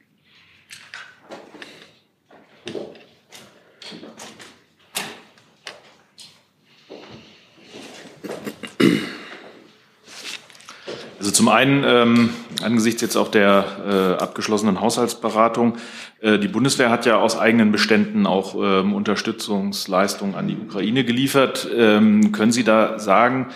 [11.19, 12.31] Also zum einen ähm,
[12.63, 15.77] angesichts jetzt auch der äh, abgeschlossenen Haushaltsberatung,
[16.21, 21.69] äh, die Bundeswehr hat ja aus eigenen Beständen auch ähm, Unterstützungsleistungen an die Ukraine geliefert.
[21.77, 23.49] Ähm, können Sie da sagen,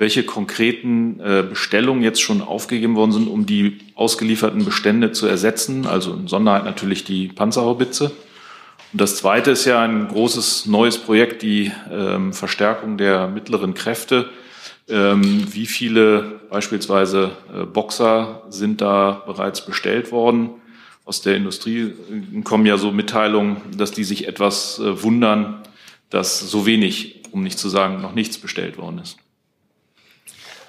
[0.00, 5.86] welche konkreten äh, Bestellungen jetzt schon aufgegeben worden sind, um die ausgelieferten Bestände zu ersetzen?
[5.86, 8.06] Also in Sonderheit natürlich die Panzerhaubitze.
[8.92, 14.30] Und das Zweite ist ja ein großes neues Projekt, die ähm, Verstärkung der mittleren Kräfte.
[14.88, 20.48] Ähm, wie viele beispielsweise äh, Boxer sind da bereits bestellt worden?
[21.04, 25.60] Aus der Industrie äh, kommen ja so Mitteilungen, dass die sich etwas wundern,
[26.08, 29.18] dass so wenig, um nicht zu sagen, noch nichts bestellt worden ist.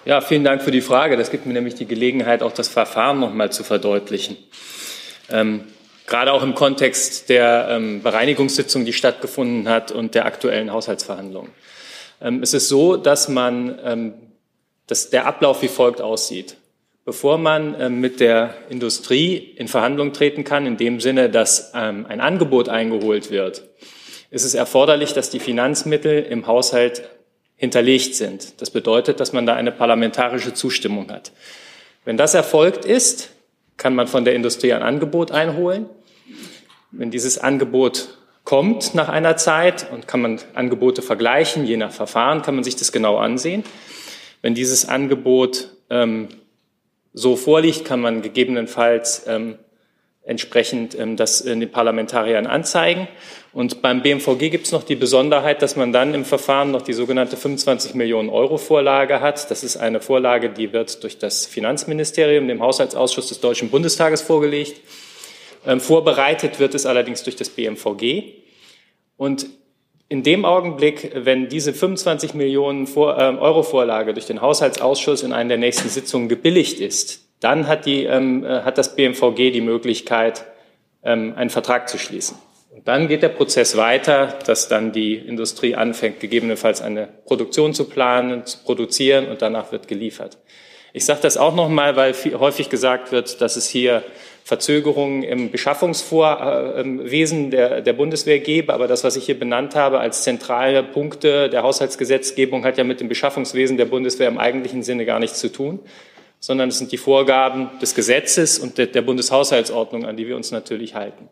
[0.03, 1.15] Ja, vielen Dank für die Frage.
[1.15, 4.35] Das gibt mir nämlich die Gelegenheit, auch das Verfahren noch mal zu verdeutlichen.
[5.29, 5.65] Ähm,
[6.07, 11.51] gerade auch im Kontext der ähm, Bereinigungssitzung, die stattgefunden hat und der aktuellen Haushaltsverhandlungen.
[12.19, 14.13] Ähm, es ist so, dass man, ähm,
[14.87, 16.55] dass der Ablauf wie folgt aussieht.
[17.05, 22.21] Bevor man ähm, mit der Industrie in Verhandlungen treten kann, in dem Sinne, dass ein
[22.21, 23.63] Angebot eingeholt wird,
[24.31, 27.03] ist es erforderlich, dass die Finanzmittel im Haushalt
[27.61, 28.59] hinterlegt sind.
[28.59, 31.31] Das bedeutet, dass man da eine parlamentarische Zustimmung hat.
[32.05, 33.29] Wenn das erfolgt ist,
[33.77, 35.85] kann man von der Industrie ein Angebot einholen.
[36.89, 42.41] Wenn dieses Angebot kommt nach einer Zeit und kann man Angebote vergleichen, je nach Verfahren
[42.41, 43.63] kann man sich das genau ansehen.
[44.41, 46.29] Wenn dieses Angebot ähm,
[47.13, 49.59] so vorliegt, kann man gegebenenfalls ähm,
[50.23, 53.07] entsprechend ähm, das in den Parlamentariern anzeigen.
[53.53, 56.93] Und beim BMVG gibt es noch die Besonderheit, dass man dann im Verfahren noch die
[56.93, 59.51] sogenannte 25 Millionen Euro Vorlage hat.
[59.51, 64.79] Das ist eine Vorlage, die wird durch das Finanzministerium, dem Haushaltsausschuss des Deutschen Bundestages vorgelegt.
[65.65, 68.33] Ähm, vorbereitet wird es allerdings durch das BMVG.
[69.17, 69.47] Und
[70.07, 75.33] in dem Augenblick, wenn diese 25 Millionen Vor äh, Euro Vorlage durch den Haushaltsausschuss in
[75.33, 79.61] einer der nächsten Sitzungen gebilligt ist, dann hat, die, ähm, äh, hat das BMVG die
[79.61, 80.45] Möglichkeit,
[81.03, 82.37] ähm, einen Vertrag zu schließen.
[82.69, 87.89] Und dann geht der Prozess weiter, dass dann die Industrie anfängt, gegebenenfalls eine Produktion zu
[87.89, 90.37] planen, zu produzieren und danach wird geliefert.
[90.93, 94.03] Ich sage das auch nochmal, weil häufig gesagt wird, dass es hier
[94.43, 98.73] Verzögerungen im Beschaffungswesen der, der Bundeswehr gebe.
[98.73, 102.99] Aber das, was ich hier benannt habe als zentrale Punkte der Haushaltsgesetzgebung, hat ja mit
[102.99, 105.79] dem Beschaffungswesen der Bundeswehr im eigentlichen Sinne gar nichts zu tun,
[106.41, 110.95] sondern es sind die Vorgaben des Gesetzes und der, Bundeshaushaltsordnung, an die wir uns natürlich
[110.95, 111.29] halten.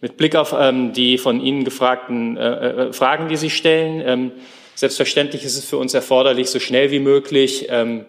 [0.00, 4.32] Mit Blick auf ähm, die von Ihnen gefragten äh, äh, Fragen, die Sie stellen, ähm,
[4.74, 8.06] selbstverständlich ist es für uns erforderlich, so schnell wie möglich ähm,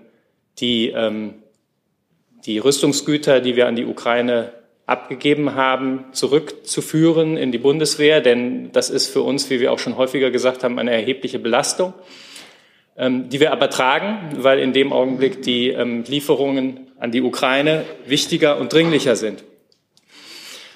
[0.60, 1.36] die ähm,
[2.46, 4.54] die Rüstungsgüter, die wir an die Ukraine
[4.86, 9.98] abgegeben haben, zurückzuführen in die Bundeswehr, denn das ist für uns, wie wir auch schon
[9.98, 11.94] häufiger gesagt haben, eine erhebliche Belastung,
[12.98, 18.58] die wir aber tragen, weil in dem Augenblick die ähm, Lieferungen an die Ukraine wichtiger
[18.58, 19.44] und dringlicher sind.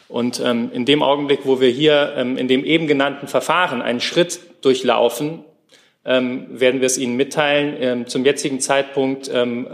[0.10, 4.40] Und ähm, in dem Augenblick, wo wir hier in dem eben genannten Verfahren einen Schritt
[4.62, 5.46] durchlaufen,
[6.04, 7.78] ähm, werden wir es Ihnen mitteilen.
[7.80, 9.68] Ähm, zum jetzigen Zeitpunkt ähm,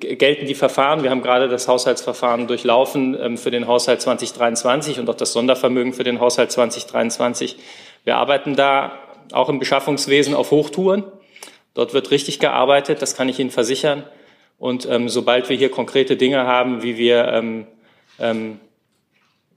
[0.00, 1.02] gelten die Verfahren.
[1.02, 6.04] Wir haben gerade das Haushaltsverfahren durchlaufen für den Haushalt 2023 und auch das Sondervermögen für
[6.04, 7.56] den Haushalt 2023.
[8.04, 8.92] Wir arbeiten da
[9.32, 11.04] auch im Beschaffungswesen auf Hochtouren.
[11.80, 14.02] Dort wird richtig gearbeitet, das kann ich Ihnen versichern.
[14.58, 17.66] Und ähm, sobald wir hier konkrete Dinge haben, wie wir ähm,
[18.18, 18.60] ähm,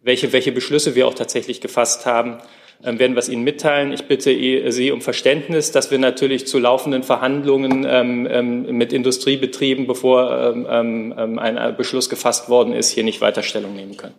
[0.02, 2.38] welche, welche Beschlüsse wir auch tatsächlich gefasst haben,
[2.82, 3.92] ähm, werden wir es Ihnen mitteilen.
[3.92, 4.32] Ich bitte
[4.72, 11.76] Sie um Verständnis, dass wir natürlich zu laufenden Verhandlungen ähm, ähm, mit Industriebetrieben, bevor ein
[11.76, 14.16] Beschluss gefasst worden ist, hier nicht weiter Stellung nehmen können.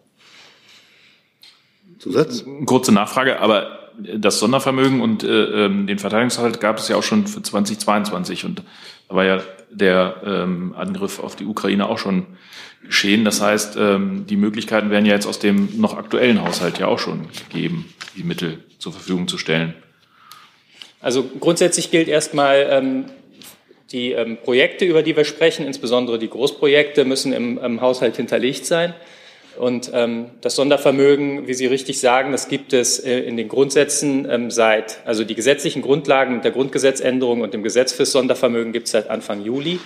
[1.99, 2.45] Zusatz?
[2.67, 7.43] Kurze Nachfrage, aber das Sondervermögen und äh, den Verteidigungshalt gab es ja auch schon für
[7.43, 8.63] 2022 und
[9.09, 12.27] da war ja der ähm, Angriff auf die Ukraine auch schon
[12.85, 13.25] geschehen.
[13.25, 16.99] Das heißt, ähm, die Möglichkeiten werden ja jetzt aus dem noch aktuellen Haushalt ja auch
[16.99, 19.75] schon gegeben, die Mittel zur Verfügung zu stellen.
[21.01, 23.05] Also grundsätzlich gilt erstmal, ähm,
[23.93, 28.67] die ähm, Projekte, über die wir sprechen, insbesondere die Großprojekte, müssen im, im Haushalt hinterlegt
[28.67, 28.95] sein.
[29.57, 34.29] Und ähm, das Sondervermögen, wie Sie richtig sagen, das gibt es äh, in den Grundsätzen
[34.29, 38.87] ähm, seit, also die gesetzlichen Grundlagen mit der Grundgesetzänderung und dem Gesetz fürs Sondervermögen gibt
[38.87, 39.79] es seit Anfang Juli.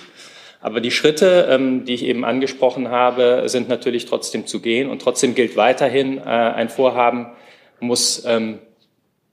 [0.61, 4.89] Aber die Schritte, ähm, die ich eben angesprochen habe, sind natürlich trotzdem zu gehen.
[4.89, 7.27] Und trotzdem gilt weiterhin, äh, ein Vorhaben
[7.79, 8.59] muss ähm,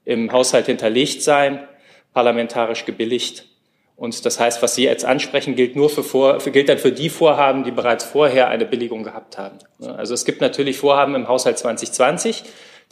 [0.05, 1.67] im Haushalt hinterlegt sein,
[2.13, 3.45] parlamentarisch gebilligt
[3.97, 6.91] und das heißt, was Sie jetzt ansprechen, gilt nur für, vor, für, gilt dann für
[6.91, 9.57] die Vorhaben, die bereits vorher eine Billigung gehabt haben.
[9.97, 12.43] Also es gibt natürlich Vorhaben im Haushalt 2020,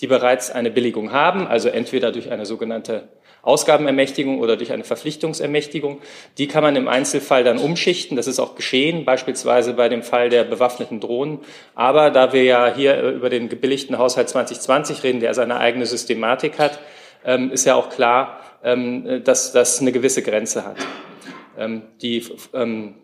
[0.01, 3.07] die bereits eine Billigung haben, also entweder durch eine sogenannte
[3.43, 6.01] Ausgabenermächtigung oder durch eine Verpflichtungsermächtigung.
[6.39, 8.17] Die kann man im Einzelfall dann umschichten.
[8.17, 11.37] Das ist auch geschehen, beispielsweise bei dem Fall der bewaffneten Drohnen.
[11.75, 16.57] Aber da wir ja hier über den gebilligten Haushalt 2020 reden, der seine eigene Systematik
[16.57, 16.79] hat,
[17.25, 20.77] ist ja auch klar, ähm, dass das eine gewisse Grenze hat.
[21.57, 22.95] Ähm, die, ähm,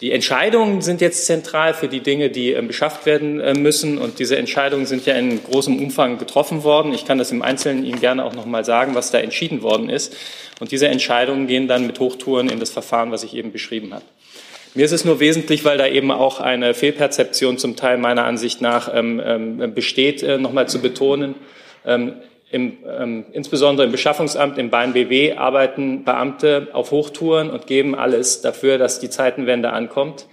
[0.00, 3.98] die Entscheidungen sind jetzt zentral für die Dinge, die beschafft werden äh, müssen.
[3.98, 6.92] Und diese Entscheidungen sind ja in großem Umfang getroffen worden.
[6.92, 9.90] Ich kann das im Einzelnen Ihnen gerne auch noch mal sagen, was da entschieden worden
[9.90, 10.16] ist.
[10.60, 14.04] Und diese Entscheidungen gehen dann mit Hochtouren in das Verfahren, was ich eben beschrieben habe.
[14.74, 18.62] Mir ist es nur wesentlich, weil da eben auch eine Fehlperzeption zum Teil meiner Ansicht
[18.62, 21.34] nach ähm, besteht, äh, nochmal zu betonen.
[22.52, 28.42] Im, ähm, insbesondere im Beschaffungsamt, im Bayern BW arbeiten Beamte auf Hochtouren und geben alles
[28.42, 30.28] dafür, dass die Zeitenwende ankommt.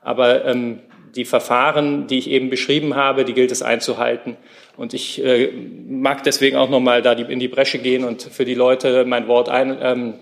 [0.00, 0.80] Aber ähm,
[1.14, 4.38] die Verfahren, die ich eben beschrieben habe, die gilt es einzuhalten.
[4.78, 5.50] Und ich äh,
[5.88, 9.26] mag deswegen auch nochmal da die, in die Bresche gehen und für die Leute mein
[9.26, 10.14] Wort ein, ähm,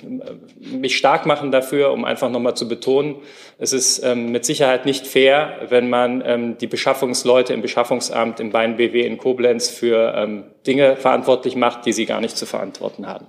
[0.59, 3.17] mich stark machen dafür, um einfach nochmal zu betonen,
[3.59, 8.51] es ist ähm, mit Sicherheit nicht fair, wenn man ähm, die Beschaffungsleute im Beschaffungsamt im
[8.51, 13.07] Bein BW in Koblenz für ähm, Dinge verantwortlich macht, die sie gar nicht zu verantworten
[13.07, 13.27] haben.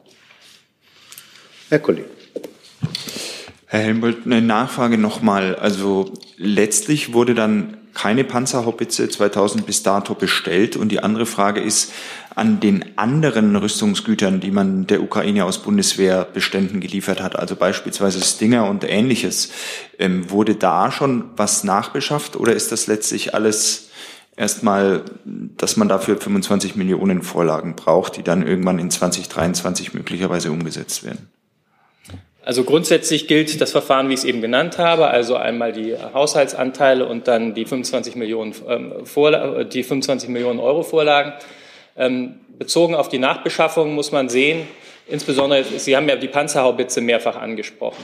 [1.68, 2.10] Herr Kollege.
[3.66, 5.56] Herr Helmbold, eine Nachfrage nochmal.
[5.56, 10.78] Also letztlich wurde dann keine Panzerhaubitze 2000 bis dato bestellt.
[10.78, 11.92] Und die andere Frage ist,
[12.36, 18.70] an den anderen Rüstungsgütern, die man der Ukraine aus Bundeswehrbeständen geliefert hat, also beispielsweise Stinger
[18.70, 19.50] und ähnliches,
[19.98, 23.90] ähm, wurde da schon was nachbeschafft oder ist das letztlich alles
[24.36, 31.04] erstmal, dass man dafür 25 Millionen Vorlagen braucht, die dann irgendwann in 2023 möglicherweise umgesetzt
[31.04, 31.30] werden?
[32.48, 37.06] Also grundsätzlich gilt das Verfahren, wie ich es eben genannt habe, also einmal die Haushaltsanteile
[37.06, 41.34] und dann die 25 Millionen, ähm, Vorla die 25 Millionen Euro Vorlagen.
[41.98, 44.66] Ähm, bezogen auf die Nachbeschaffung muss man sehen,
[45.10, 48.02] insbesondere, Sie haben ja die Panzerhaubitze mehrfach angesprochen.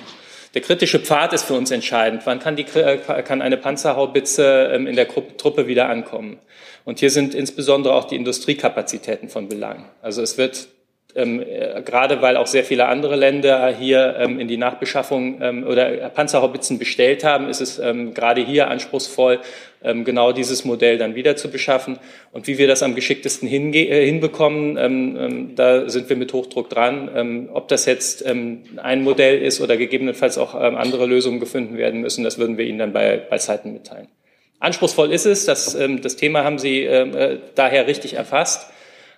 [0.53, 2.23] Der kritische Pfad ist für uns entscheidend.
[2.25, 6.37] Wann kann, die, äh, kann eine Panzerhaubitze ähm, in der Truppe wieder ankommen?
[6.83, 9.85] Und hier sind insbesondere auch die Industriekapazitäten von Belang.
[10.01, 10.67] Also es wird
[11.15, 15.63] ähm, äh, gerade weil auch sehr viele andere Länder hier ähm, in die Nachbeschaffung ähm,
[15.67, 19.39] oder Panzerhaubitzen bestellt haben, ist es ähm, gerade hier anspruchsvoll,
[19.83, 21.99] ähm, genau dieses Modell dann wieder zu beschaffen.
[22.31, 27.49] Und wie wir das am geschicktesten äh, hinbekommen, ähm, da sind wir mit Hochdruck dran.
[27.53, 32.37] ob das jetzt ein Modell ist oder gegebenenfalls auch andere Lösungen gefunden werden müssen, das
[32.37, 34.07] würden wir Ihnen dann bei, bei Zeiten mitteilen.
[34.59, 38.72] Anspruchsvoll ist es, das, das Thema haben Sie äh, daher richtig erfasst.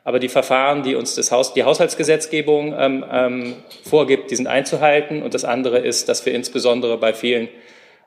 [0.06, 5.24] Aber die Verfahren, die uns das Haus, die Haushaltsgesetzgebung ähm, ähm, vorgibt, die sind einzuhalten.
[5.24, 7.50] Und das andere ist, dass wir insbesondere bei vielen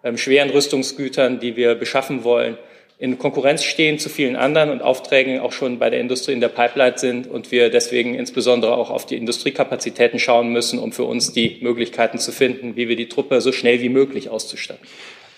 [0.04, 2.56] ähm, schweren Rüstungsgütern, die wir beschaffen wollen,
[3.00, 6.48] in Konkurrenz stehen zu vielen anderen und Aufträgen auch schon bei der Industrie in der
[6.48, 11.32] Pipeline sind und wir deswegen insbesondere auch auf die Industriekapazitäten schauen müssen, um für uns
[11.32, 14.86] die Möglichkeiten zu finden, wie wir die Truppe so schnell wie möglich auszustatten.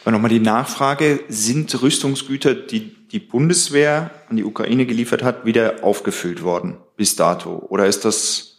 [0.02, 5.82] Aber nochmal die Nachfrage, sind Rüstungsgüter, die die Bundeswehr an die Ukraine geliefert hat, wieder
[5.82, 7.66] aufgefüllt worden bis dato?
[7.68, 8.50] Oder ist das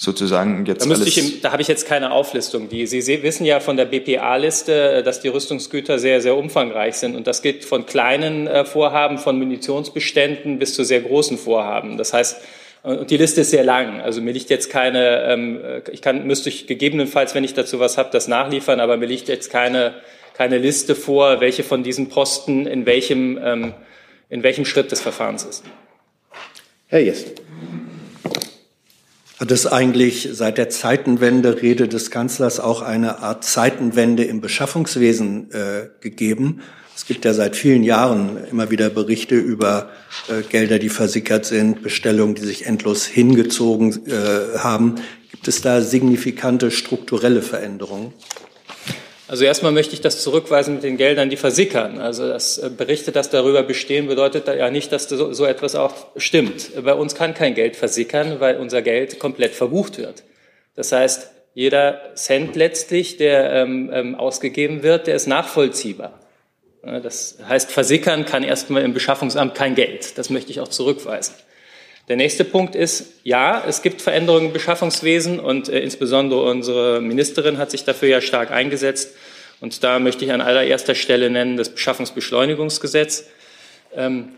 [0.00, 2.68] sozusagen jetzt da, alles ich, da habe ich jetzt keine Auflistung.
[2.68, 7.16] Die, Sie wissen ja von der BPA-Liste, dass die Rüstungsgüter sehr, sehr umfangreich sind.
[7.16, 11.98] Und das geht von kleinen äh, Vorhaben, von Munitionsbeständen bis zu sehr großen Vorhaben.
[11.98, 12.36] Das heißt,
[12.84, 14.00] und die Liste ist sehr lang.
[14.00, 15.60] Also mir liegt jetzt keine, ähm,
[15.90, 19.28] ich kann, müsste ich gegebenenfalls, wenn ich dazu was habe, das nachliefern, aber mir liegt
[19.28, 19.94] jetzt keine
[20.38, 23.74] keine Liste vor, welche von diesen Posten in welchem, ähm,
[24.30, 25.64] in welchem Schritt des Verfahrens ist.
[26.86, 27.24] Herr Jess.
[29.40, 35.50] Hat es eigentlich seit der Zeitenwende Rede des Kanzlers auch eine Art Zeitenwende im Beschaffungswesen
[35.50, 36.60] äh, gegeben?
[36.94, 39.90] Es gibt ja seit vielen Jahren immer wieder Berichte über
[40.28, 44.96] äh, Gelder, die versickert sind, Bestellungen, die sich endlos hingezogen äh, haben.
[45.32, 48.12] Gibt es da signifikante strukturelle Veränderungen?
[49.28, 51.98] Also erstmal möchte ich das zurückweisen mit den Geldern, die versickern.
[52.00, 55.94] Also das äh, Berichte, das darüber bestehen, bedeutet ja nicht, dass so, so etwas auch
[56.16, 56.82] stimmt.
[56.82, 60.24] Bei uns kann kein Geld versickern, weil unser Geld komplett verbucht wird.
[60.74, 66.20] Das heißt, jeder Cent letztlich, der ähm, ähm, ausgegeben wird, der ist nachvollziehbar.
[66.82, 70.16] Das heißt, versickern kann erstmal im Beschaffungsamt kein Geld.
[70.16, 71.34] Das möchte ich auch zurückweisen.
[72.08, 77.58] Der nächste Punkt ist, ja, es gibt Veränderungen im Beschaffungswesen und äh, insbesondere unsere Ministerin
[77.58, 79.14] hat sich dafür ja stark eingesetzt.
[79.60, 83.26] Und da möchte ich an allererster Stelle nennen das Beschaffungsbeschleunigungsgesetz.
[83.94, 84.30] Ähm,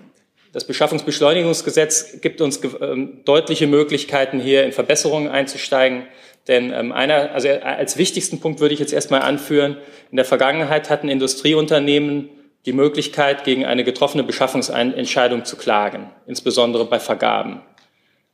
[0.53, 6.09] das Beschaffungsbeschleunigungsgesetz gibt uns ähm, deutliche Möglichkeiten, hier in Verbesserungen einzusteigen.
[6.49, 9.77] Denn ähm, einer, also als wichtigsten Punkt würde ich jetzt erstmal anführen,
[10.11, 12.31] in der Vergangenheit hatten Industrieunternehmen
[12.67, 17.63] die Möglichkeit, gegen eine getroffene Beschaffungsentscheidung zu klagen, insbesondere bei Vergaben.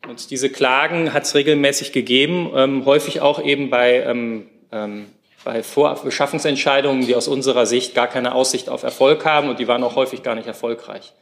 [0.08, 5.06] Und diese Klagen hat es regelmäßig gegeben, ähm, häufig auch eben bei, ähm, ähm,
[5.44, 9.82] bei Vorbeschaffungsentscheidungen, die aus unserer Sicht gar keine Aussicht auf Erfolg haben und die waren
[9.82, 11.12] auch häufig gar nicht erfolgreich.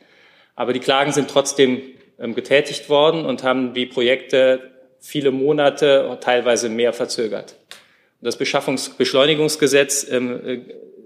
[0.56, 1.82] Aber die Klagen sind trotzdem
[2.18, 7.56] ähm, getätigt worden und haben die Projekte viele Monate, teilweise mehr verzögert.
[8.20, 10.60] Das Beschaffungsbeschleunigungsgesetz ähm, äh,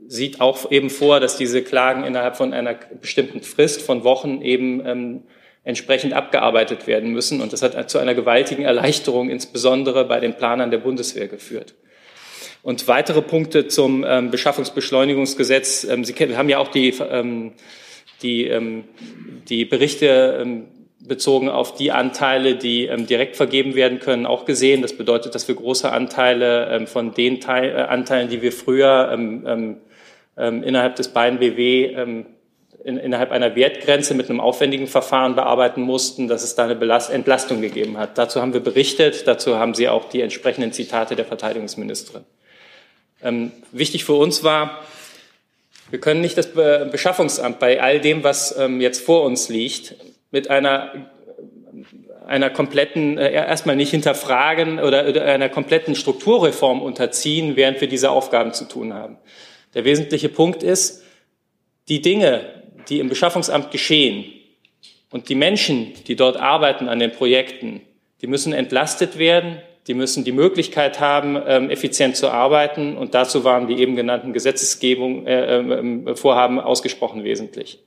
[0.08, 4.84] sieht auch eben vor, dass diese Klagen innerhalb von einer bestimmten Frist von Wochen eben
[4.86, 5.22] ähm,
[5.64, 7.42] entsprechend abgearbeitet werden müssen.
[7.42, 11.74] Und das hat zu einer gewaltigen Erleichterung, insbesondere bei den Planern der Bundeswehr, geführt.
[12.62, 15.84] Und weitere Punkte zum ähm, Beschaffungsbeschleunigungsgesetz.
[15.84, 17.52] Ähm, Sie kennen, wir haben ja auch die, ähm,
[18.22, 18.84] die, ähm,
[19.48, 20.68] die Berichte ähm,
[21.00, 24.80] bezogen auf die Anteile, die ähm, direkt vergeben werden können, auch gesehen.
[24.80, 29.10] Das bedeutet, dass wir große Anteile ähm, von den Teil, äh, Anteilen, die wir früher
[29.12, 29.76] ähm,
[30.38, 32.26] innerhalb des beiden BW ähm,
[32.84, 37.10] in, innerhalb einer Wertgrenze mit einem aufwendigen Verfahren bearbeiten mussten, dass es da eine Belast
[37.10, 38.16] Entlastung gegeben hat.
[38.16, 42.24] Dazu haben wir berichtet, dazu haben Sie auch die entsprechenden Zitate der Verteidigungsministerin.
[43.22, 44.80] Ähm, wichtig für uns war,
[45.90, 49.94] wir können nicht das Beschaffungsamt bei all dem, was ähm, jetzt vor uns liegt,
[50.30, 50.92] mit einer
[52.26, 58.52] einer kompletten, äh, erstmal nicht hinterfragen oder einer kompletten Strukturreform unterziehen, während wir diese Aufgaben
[58.52, 59.16] zu tun haben.
[59.78, 61.04] Der wesentliche Punkt ist,
[61.88, 64.24] die Dinge, die im Beschaffungsamt geschehen
[65.12, 67.82] und die Menschen, die dort arbeiten an den Projekten,
[68.20, 72.96] die müssen entlastet werden, die müssen die Möglichkeit haben, ähm, effizient zu arbeiten.
[72.96, 77.78] Und dazu waren die eben genannten Gesetzesgebung, äh, äh, Vorhaben ausgesprochen wesentlich.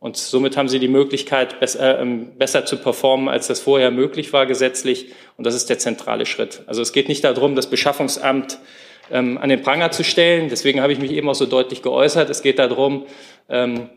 [0.00, 2.04] Und somit haben sie die Möglichkeit, besser, äh,
[2.36, 5.06] besser zu performen, als das vorher möglich war gesetzlich.
[5.38, 6.64] Und das ist der zentrale Schritt.
[6.66, 8.58] Also es geht nicht darum, das Beschaffungsamt
[9.10, 10.48] ähm, an den Pranger zu stellen.
[10.48, 12.30] Deswegen habe ich mich eben auch so deutlich geäußert.
[12.30, 13.06] Es geht darum,
[13.48, 13.88] ähm,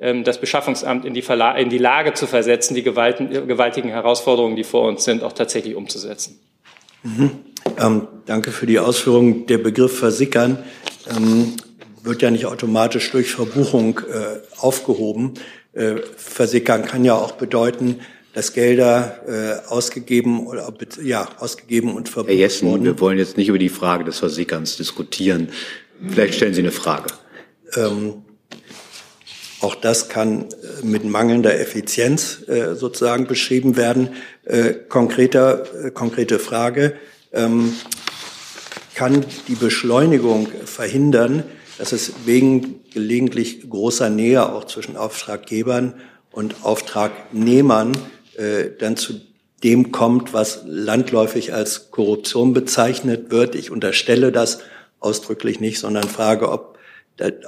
[0.00, 1.24] ähm, das Beschaffungsamt in die,
[1.56, 6.40] in die Lage zu versetzen, die gewaltigen Herausforderungen, die vor uns sind, auch tatsächlich umzusetzen.
[7.02, 7.30] Mhm.
[7.78, 9.46] Ähm, danke für die Ausführung.
[9.46, 10.64] Der Begriff versickern
[11.10, 11.54] ähm,
[12.02, 15.34] wird ja nicht automatisch durch Verbuchung äh, aufgehoben.
[15.72, 18.00] Äh, versickern kann ja auch bedeuten,
[18.34, 20.72] dass Gelder äh, ausgegeben oder
[21.02, 22.84] ja ausgegeben und verbucht Herr Jessen, wurden.
[22.84, 25.48] wir wollen jetzt nicht über die Frage des Versickerns diskutieren.
[26.08, 27.06] Vielleicht stellen Sie eine Frage.
[27.76, 28.24] Ähm,
[29.60, 34.10] auch das kann äh, mit mangelnder Effizienz äh, sozusagen beschrieben werden.
[34.44, 36.94] Äh, konkreter, äh, konkrete Frage.
[37.32, 37.72] Ähm,
[38.94, 41.44] kann die Beschleunigung verhindern,
[41.78, 45.94] dass es wegen gelegentlich großer Nähe auch zwischen Auftraggebern
[46.30, 47.92] und Auftragnehmern
[48.38, 49.20] äh, dann zu
[49.62, 53.54] dem kommt, was landläufig als Korruption bezeichnet wird.
[53.54, 54.60] Ich unterstelle das
[55.00, 56.78] ausdrücklich nicht, sondern frage, ob,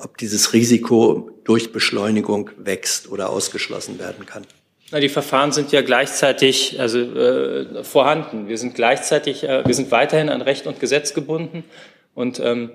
[0.03, 4.45] ob dieses Risiko durch Beschleunigung wächst oder ausgeschlossen werden kann.
[4.93, 8.49] Na, die Verfahren sind ja gleichzeitig also, äh, vorhanden.
[8.49, 11.64] Wir sind gleichzeitig, äh, wir sind weiterhin an Recht und Gesetz gebunden
[12.14, 12.70] und ähm,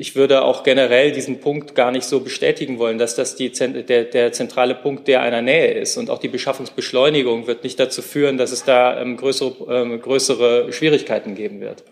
[0.00, 4.04] ich würde auch generell diesen Punkt gar nicht so bestätigen wollen, dass das die, der,
[4.04, 5.98] der zentrale Punkt der einer Nähe ist.
[5.98, 10.72] Und auch die Beschaffungsbeschleunigung wird nicht dazu führen, dass es da ähm, größere, ähm, größere
[10.72, 11.84] Schwierigkeiten geben wird.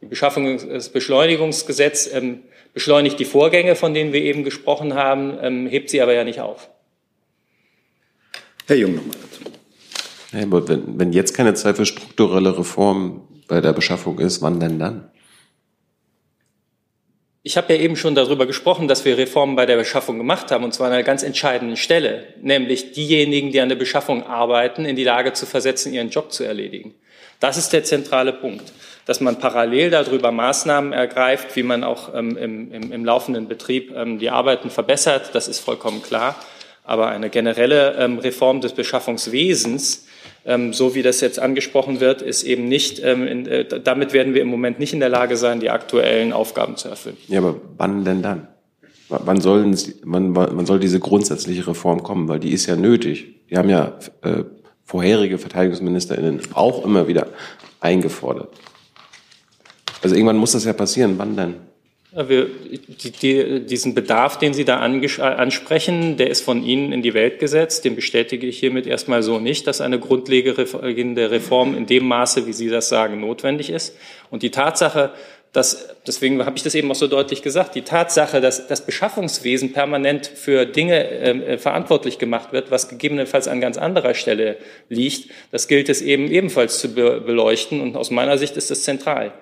[0.00, 6.00] Die Beschaffungsbeschleunigungsgesetz ähm, beschleunigt die Vorgänge, von denen wir eben gesprochen haben, ähm, hebt sie
[6.00, 6.70] aber ja nicht auf.
[8.68, 9.42] Herr Jung nochmal dazu.
[10.32, 14.60] Ja, aber wenn, wenn jetzt keine Zeit für strukturelle Reformen bei der Beschaffung ist, wann
[14.60, 15.10] denn dann?
[17.50, 20.62] Ich habe ja eben schon darüber gesprochen, dass wir Reformen bei der Beschaffung gemacht haben,
[20.62, 24.94] und zwar an einer ganz entscheidenden Stelle, nämlich diejenigen, die an der Beschaffung arbeiten, in
[24.94, 26.94] die Lage zu versetzen, ihren Job zu erledigen.
[27.40, 28.72] Das ist der zentrale Punkt,
[29.04, 33.92] dass man parallel darüber Maßnahmen ergreift, wie man auch ähm, im, im, im, laufenden Betrieb
[33.96, 36.36] ähm, die Arbeiten verbessert, das ist vollkommen klar.
[36.84, 40.06] Aber eine generelle ähm, Reform des Beschaffungswesens
[40.44, 44.34] ähm, so wie das jetzt angesprochen wird, ist eben nicht, ähm, in, äh, damit werden
[44.34, 47.16] wir im Moment nicht in der Lage sein, die aktuellen Aufgaben zu erfüllen.
[47.28, 48.48] Ja, aber wann denn dann?
[49.08, 52.28] Wann, sollen, wann, wann soll diese grundsätzliche Reform kommen?
[52.28, 53.46] Weil die ist ja nötig.
[53.50, 54.44] Die haben ja äh,
[54.84, 57.26] vorherige VerteidigungsministerInnen auch immer wieder
[57.80, 58.52] eingefordert.
[60.02, 61.14] Also irgendwann muss das ja passieren.
[61.18, 61.54] Wann denn?
[62.12, 62.48] Wir,
[63.04, 67.38] die, die, diesen Bedarf, den Sie da ansprechen, der ist von Ihnen in die Welt
[67.38, 67.84] gesetzt.
[67.84, 72.52] Den bestätige ich hiermit erstmal so nicht, dass eine grundlegende Reform in dem Maße, wie
[72.52, 73.96] Sie das sagen, notwendig ist.
[74.28, 75.12] Und die Tatsache,
[75.52, 79.72] dass, deswegen habe ich das eben auch so deutlich gesagt, die Tatsache, dass das Beschaffungswesen
[79.72, 84.56] permanent für Dinge äh, verantwortlich gemacht wird, was gegebenenfalls an ganz anderer Stelle
[84.88, 87.80] liegt, das gilt es eben ebenfalls zu be beleuchten.
[87.80, 89.32] Und aus meiner Sicht ist das zentral.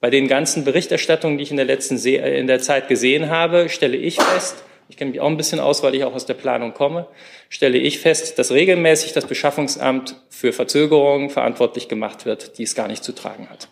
[0.00, 3.30] Bei den ganzen Berichterstattungen, die ich in der letzten Se äh, in der Zeit gesehen
[3.30, 6.26] habe, stelle ich fest, ich kenne mich auch ein bisschen aus, weil ich auch aus
[6.26, 7.06] der Planung komme,
[7.48, 12.88] stelle ich fest, dass regelmäßig das Beschaffungsamt für Verzögerungen verantwortlich gemacht wird, die es gar
[12.88, 13.68] nicht zu tragen hat.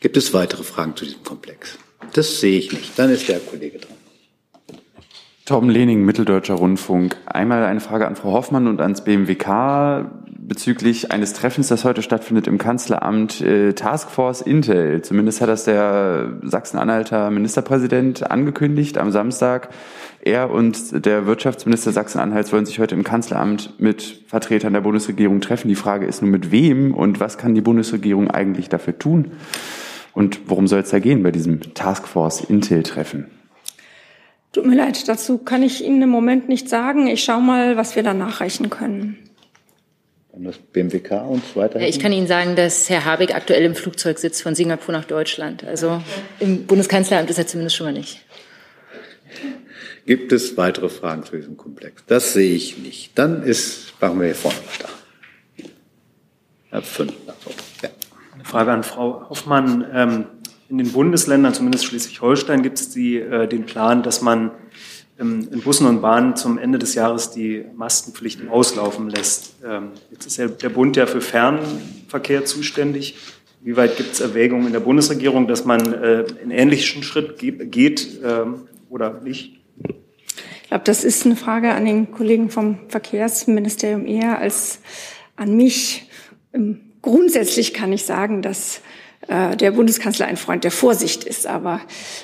[0.00, 1.78] Gibt es weitere Fragen zu diesem Komplex?
[2.12, 2.98] Das sehe ich nicht.
[2.98, 3.96] Dann ist der Kollege dran.
[5.44, 7.16] Torben Lehning, Mitteldeutscher Rundfunk.
[7.26, 12.46] Einmal eine Frage an Frau Hoffmann und ans BMWK bezüglich eines Treffens, das heute stattfindet
[12.46, 15.02] im Kanzleramt, äh, Taskforce Intel.
[15.02, 19.70] Zumindest hat das der Sachsen-Anhalter Ministerpräsident angekündigt am Samstag.
[20.22, 25.68] Er und der Wirtschaftsminister Sachsen-Anhalts wollen sich heute im Kanzleramt mit Vertretern der Bundesregierung treffen.
[25.68, 29.32] Die Frage ist nur mit wem und was kann die Bundesregierung eigentlich dafür tun?
[30.12, 33.26] Und worum soll es da gehen bei diesem Taskforce Intel-Treffen?
[34.52, 37.06] Tut mir leid, dazu kann ich Ihnen im Moment nicht sagen.
[37.06, 39.18] Ich schaue mal, was wir da nachreichen können.
[40.36, 41.80] Dann das BMWK und weiter.
[41.80, 45.64] Ich kann Ihnen sagen, dass Herr Habeck aktuell im Flugzeug sitzt von Singapur nach Deutschland.
[45.64, 46.02] Also
[46.40, 48.20] im Bundeskanzleramt ist er zumindest schon mal nicht.
[50.04, 52.04] Gibt es weitere Fragen zu diesem Komplex?
[52.06, 53.12] Das sehe ich nicht.
[53.18, 54.90] Dann ist, machen wir hier vorne weiter.
[56.68, 57.34] Herr Fündner.
[57.82, 57.88] Ja.
[58.34, 59.86] Eine Frage an Frau Hoffmann.
[59.90, 60.26] Ähm,
[60.68, 64.50] in den Bundesländern, zumindest Schleswig-Holstein, gibt es die, äh, den Plan, dass man
[65.18, 69.54] in Bussen und Bahnen zum Ende des Jahres die Maskenpflichten auslaufen lässt.
[69.64, 73.16] Ähm, jetzt ist ja der Bund ja für Fernverkehr zuständig.
[73.62, 78.20] Wie weit gibt es Erwägungen in der Bundesregierung, dass man äh, einen ähnlichen Schritt geht
[78.22, 79.58] ähm, oder nicht?
[80.62, 84.80] Ich glaube, das ist eine Frage an den Kollegen vom Verkehrsministerium eher als
[85.36, 86.08] an mich.
[87.02, 88.80] Grundsätzlich kann ich sagen, dass
[89.28, 91.46] äh, der Bundeskanzler ein Freund der Vorsicht ist.
[91.46, 91.80] Aber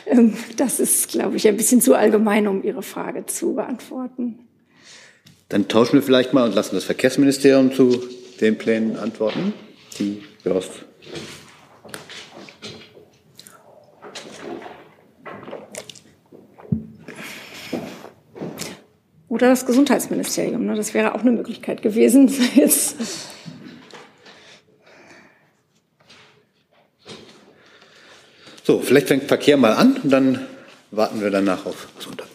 [0.07, 4.39] ähm, das ist, glaube ich, ein bisschen zu allgemein, um Ihre Frage zu beantworten.
[5.49, 8.03] Dann tauschen wir vielleicht mal und lassen das Verkehrsministerium zu
[8.41, 9.53] den Plänen antworten.
[9.99, 10.87] Die Jost.
[19.29, 20.67] Oder das Gesundheitsministerium.
[20.67, 20.75] Ne?
[20.75, 22.31] Das wäre auch eine Möglichkeit gewesen.
[22.55, 22.97] Jetzt
[28.65, 30.41] So, vielleicht fängt Verkehr mal an und dann
[30.91, 32.29] warten wir danach auf Gesundheit.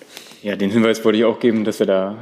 [0.44, 2.18] Ja, den Hinweis wollte ich auch geben, dass wir da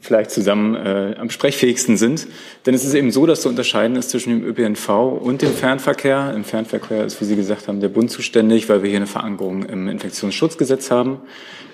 [0.00, 2.28] vielleicht zusammen äh, am sprechfähigsten sind.
[2.64, 6.32] Denn es ist eben so, dass zu unterscheiden ist zwischen dem ÖPNV und dem Fernverkehr.
[6.34, 9.64] Im Fernverkehr ist, wie Sie gesagt haben, der Bund zuständig, weil wir hier eine Verankerung
[9.64, 11.20] im Infektionsschutzgesetz haben.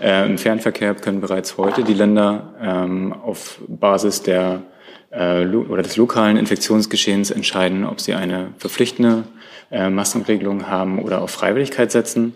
[0.01, 4.63] Äh, Im Fernverkehr können bereits heute die Länder ähm, auf Basis der
[5.11, 9.25] äh, oder des lokalen Infektionsgeschehens entscheiden, ob sie eine verpflichtende
[9.73, 12.35] äh, haben oder auf Freiwilligkeit setzen.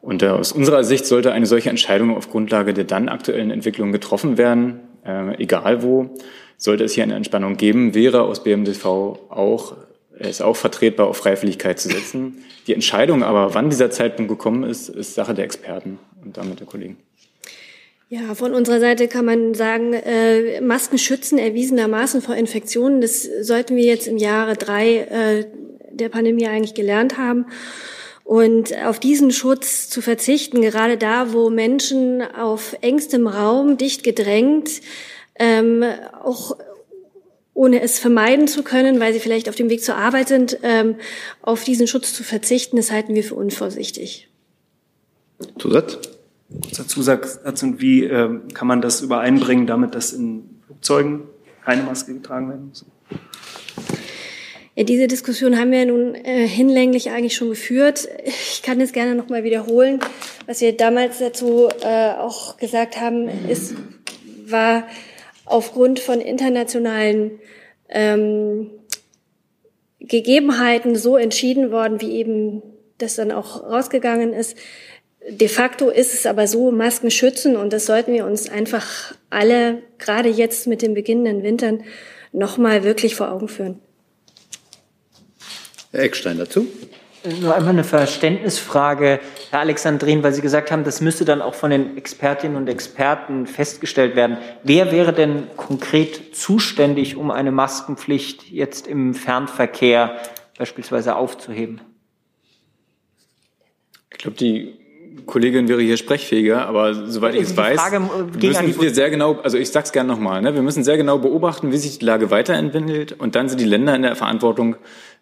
[0.00, 3.90] Und äh, aus unserer Sicht sollte eine solche Entscheidung auf Grundlage der dann aktuellen Entwicklung
[3.90, 6.10] getroffen werden, äh, egal wo.
[6.56, 9.74] Sollte es hier eine Entspannung geben, wäre aus BMDV auch
[10.18, 12.44] es auch vertretbar, auf Freiwilligkeit zu setzen.
[12.66, 16.66] Die Entscheidung aber, wann dieser Zeitpunkt gekommen ist, ist Sache der Experten und damit der
[16.66, 16.96] Kollegen.
[18.10, 23.00] Ja, von unserer Seite kann man sagen, äh, Masken schützen erwiesenermaßen vor Infektionen.
[23.00, 25.46] Das sollten wir jetzt im Jahre drei äh,
[25.94, 27.46] der Pandemie eigentlich gelernt haben.
[28.24, 34.80] Und auf diesen Schutz zu verzichten, gerade da, wo Menschen auf engstem Raum, dicht gedrängt,
[35.38, 35.84] ähm,
[36.22, 36.56] auch
[37.52, 40.96] ohne es vermeiden zu können, weil sie vielleicht auf dem Weg zur Arbeit sind, ähm,
[41.42, 44.28] auf diesen Schutz zu verzichten, das halten wir für unvorsichtig.
[45.58, 45.98] Zusatz?
[46.62, 51.22] Kurzer Zusatz und wie äh, kann man das übereinbringen, damit dass in Flugzeugen
[51.64, 52.84] keine Maske getragen werden muss?
[54.76, 58.08] Ja, diese Diskussion haben wir nun äh, hinlänglich eigentlich schon geführt.
[58.24, 60.00] Ich kann es gerne noch mal wiederholen.
[60.46, 63.74] Was wir damals dazu äh, auch gesagt haben, ist,
[64.46, 64.88] war
[65.44, 67.38] aufgrund von internationalen
[67.88, 68.70] ähm,
[70.00, 72.62] Gegebenheiten so entschieden worden, wie eben
[72.98, 74.56] das dann auch rausgegangen ist.
[75.28, 79.82] De facto ist es aber so, Masken schützen und das sollten wir uns einfach alle,
[79.98, 81.84] gerade jetzt mit den beginnenden Wintern,
[82.32, 83.80] nochmal wirklich vor Augen führen.
[85.94, 86.66] Herr Eckstein dazu.
[87.40, 89.20] Nur einmal eine Verständnisfrage,
[89.50, 93.46] Herr Alexandrin, weil Sie gesagt haben, das müsste dann auch von den Expertinnen und Experten
[93.46, 94.36] festgestellt werden.
[94.64, 100.20] Wer wäre denn konkret zuständig, um eine Maskenpflicht jetzt im Fernverkehr
[100.58, 101.80] beispielsweise aufzuheben?
[104.10, 104.83] Ich glaube, die
[105.26, 109.34] Kollegin wäre hier sprechfähiger, aber soweit ich es weiß, Frage, äh, müssen wir sehr genau,
[109.42, 112.04] also ich sage es gerne nochmal, ne, wir müssen sehr genau beobachten, wie sich die
[112.04, 114.76] Lage weiterentwickelt und dann sind die Länder in der Verantwortung,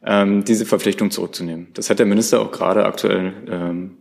[0.04, 1.68] ähm, diese Verpflichtung zurückzunehmen.
[1.74, 3.96] Das hat der Minister auch gerade aktuell ähm,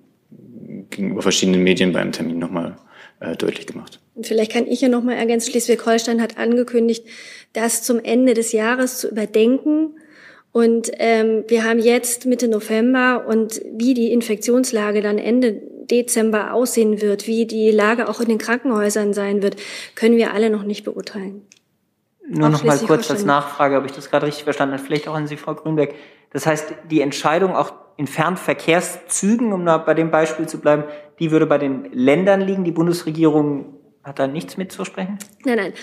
[0.90, 2.78] gegenüber verschiedenen Medien beim Termin nochmal
[3.20, 4.00] äh, deutlich gemacht.
[4.16, 7.06] Und vielleicht kann ich ja noch mal ergänzen, Schleswig-Holstein hat angekündigt,
[7.54, 9.96] das zum Ende des Jahres zu überdenken.
[10.52, 17.02] Und ähm, wir haben jetzt Mitte November und wie die Infektionslage dann Ende Dezember aussehen
[17.02, 19.58] wird, wie die Lage auch in den Krankenhäusern sein wird,
[19.96, 21.42] können wir alle noch nicht beurteilen.
[22.28, 25.16] Nur noch mal kurz als Nachfrage, ob ich das gerade richtig verstanden habe, vielleicht auch
[25.16, 25.94] an Sie, Frau Grünberg.
[26.32, 30.84] Das heißt, die Entscheidung auch in Fernverkehrszügen, um da bei dem Beispiel zu bleiben,
[31.20, 32.64] die würde bei den Ländern liegen.
[32.64, 35.20] Die Bundesregierung hat da nichts mitzusprechen?
[35.46, 35.74] Nein, nein.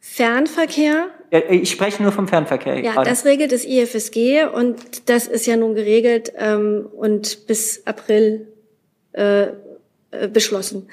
[0.00, 1.08] Fernverkehr.
[1.30, 2.80] Ja, ich spreche nur vom Fernverkehr.
[2.80, 3.08] Ja, gerade.
[3.08, 8.51] das regelt das IFSG und das ist ja nun geregelt ähm, und bis April
[9.12, 9.48] äh,
[10.12, 10.88] äh, beschlossen.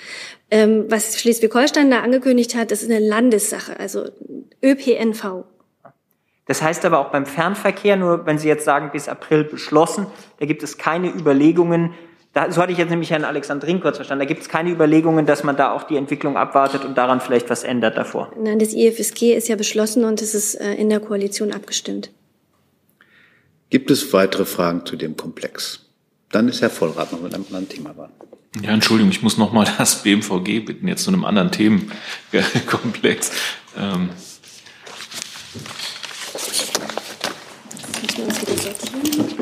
[0.50, 4.06] Ähm, was Schleswig-Holstein da angekündigt hat, das ist eine Landessache, also
[4.64, 5.44] ÖPNV.
[6.46, 10.08] Das heißt aber auch beim Fernverkehr, nur wenn Sie jetzt sagen, bis April beschlossen,
[10.40, 11.94] da gibt es keine Überlegungen,
[12.34, 15.26] da, so hatte ich jetzt nämlich Herrn Alexandrin kurz verstanden, da gibt es keine Überlegungen,
[15.26, 18.32] dass man da auch die Entwicklung abwartet und daran vielleicht was ändert davor.
[18.42, 22.12] Nein, das IFSG ist ja beschlossen und es ist äh, in der Koalition abgestimmt.
[23.70, 25.89] Gibt es weitere Fragen zu dem Komplex?
[26.32, 28.12] Dann ist Herr Vollrath noch mit einem anderen Thema dran.
[28.62, 33.32] Ja, Entschuldigung, ich muss noch mal das BMVG bitten, jetzt zu einem anderen Themenkomplex.
[33.78, 34.10] Ähm,
[38.26, 39.40] Müssen wieder sortieren?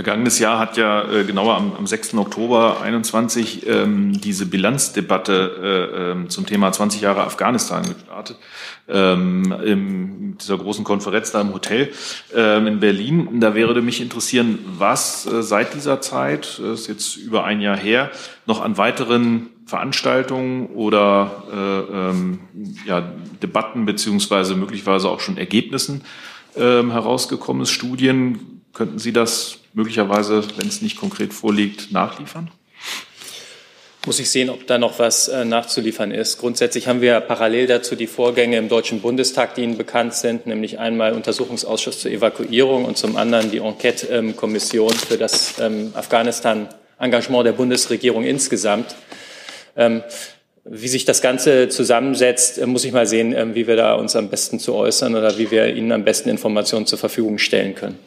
[0.00, 2.14] Vergangenes Jahr hat ja äh, genauer am, am 6.
[2.14, 8.38] Oktober 21 ähm, diese Bilanzdebatte äh, ähm, zum Thema 20 Jahre Afghanistan gestartet.
[8.88, 11.92] Ähm, in dieser großen Konferenz da im Hotel
[12.34, 13.40] ähm, in Berlin.
[13.40, 17.76] Da würde mich interessieren, was äh, seit dieser Zeit, äh, ist jetzt über ein Jahr
[17.76, 18.10] her,
[18.46, 22.38] noch an weiteren Veranstaltungen oder äh, ähm,
[22.86, 26.04] ja, Debatten beziehungsweise möglicherweise auch schon Ergebnissen
[26.56, 28.62] ähm, herausgekommen ist, Studien.
[28.72, 32.50] Könnten Sie das möglicherweise, wenn es nicht konkret vorliegt, nachliefern?
[34.06, 36.38] Muss ich sehen, ob da noch was äh, nachzuliefern ist.
[36.38, 40.78] Grundsätzlich haben wir parallel dazu die Vorgänge im Deutschen Bundestag, die Ihnen bekannt sind, nämlich
[40.78, 48.24] einmal Untersuchungsausschuss zur Evakuierung und zum anderen die Enquete-Kommission für das ähm, Afghanistan-Engagement der Bundesregierung
[48.24, 48.96] insgesamt.
[49.76, 50.02] Ähm,
[50.64, 54.30] wie sich das Ganze zusammensetzt, äh, muss ich mal sehen, wie wir da uns am
[54.30, 57.98] besten zu äußern oder wie wir Ihnen am besten Informationen zur Verfügung stellen können.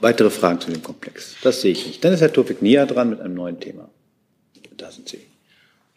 [0.00, 1.36] Weitere Fragen zu dem Komplex?
[1.42, 2.04] Das sehe ich nicht.
[2.04, 3.90] Dann ist Herr Tofik Nia dran mit einem neuen Thema.
[4.76, 5.20] Da sind Sie.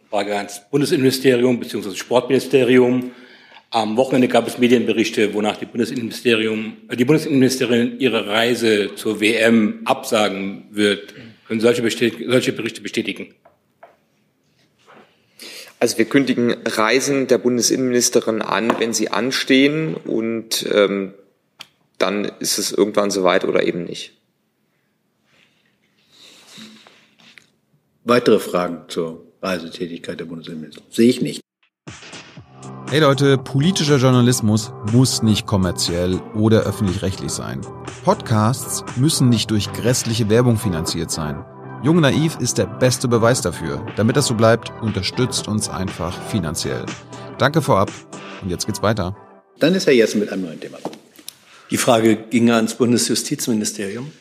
[0.10, 1.96] Frage ans Bundesinnenministerium bzw.
[1.96, 3.12] Sportministerium.
[3.70, 9.82] Am Wochenende gab es Medienberichte, wonach die, Bundesinnenministerium, äh, die Bundesinnenministerin ihre Reise zur WM
[9.86, 11.16] absagen wird.
[11.48, 13.34] Können solche, solche Berichte bestätigen?
[15.80, 21.14] Also wir kündigen Reisen der Bundesinnenministerin an, wenn sie anstehen und ähm,
[22.04, 24.12] dann ist es irgendwann soweit oder eben nicht.
[28.04, 30.92] Weitere Fragen zur Reisetätigkeit der Bundesinnenministerin?
[30.92, 31.40] Sehe ich nicht.
[32.90, 37.62] Hey Leute, politischer Journalismus muss nicht kommerziell oder öffentlich-rechtlich sein.
[38.04, 41.46] Podcasts müssen nicht durch grässliche Werbung finanziert sein.
[41.84, 43.86] Jung Naiv ist der beste Beweis dafür.
[43.96, 46.86] Damit das so bleibt, unterstützt uns einfach finanziell.
[47.38, 47.90] Danke vorab
[48.42, 49.16] und jetzt geht's weiter.
[49.60, 50.78] Dann ist Herr Jessen mit einem neuen Thema.
[51.74, 54.12] Die Frage ging ans Bundesjustizministerium.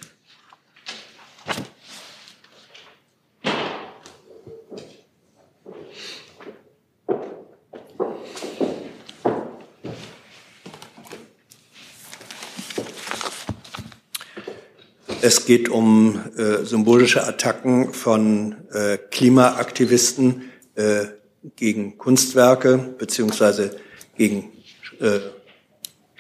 [15.21, 21.05] Es geht um äh, symbolische Attacken von äh, Klimaaktivisten äh,
[21.57, 23.77] gegen Kunstwerke beziehungsweise
[24.17, 24.53] gegen
[25.01, 25.19] äh,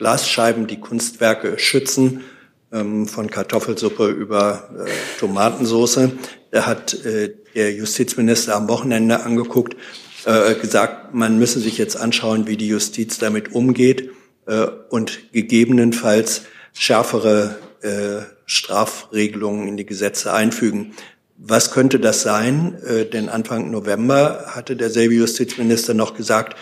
[0.02, 2.24] Glasscheiben, die Kunstwerke schützen,
[2.72, 4.90] ähm, von Kartoffelsuppe über äh,
[5.20, 6.10] Tomatensoße.
[6.50, 9.76] Da hat äh, der Justizminister am Wochenende angeguckt,
[10.24, 14.10] äh, gesagt, man müsse sich jetzt anschauen, wie die Justiz damit umgeht
[14.46, 16.42] äh, und gegebenenfalls
[16.72, 20.94] schärfere äh, Strafregelungen in die Gesetze einfügen.
[21.36, 22.76] Was könnte das sein?
[22.84, 26.56] Äh, denn Anfang November hatte derselbe Justizminister noch gesagt,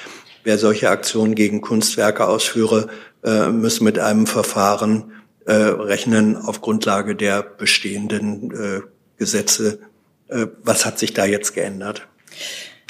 [0.45, 2.89] wer solche Aktionen gegen Kunstwerke ausführe,
[3.25, 5.13] äh, müsse mit einem Verfahren
[5.47, 8.81] äh, rechnen auf Grundlage der bestehenden äh,
[9.19, 9.81] Gesetze.
[10.29, 12.07] Äh, was hat sich da jetzt geändert?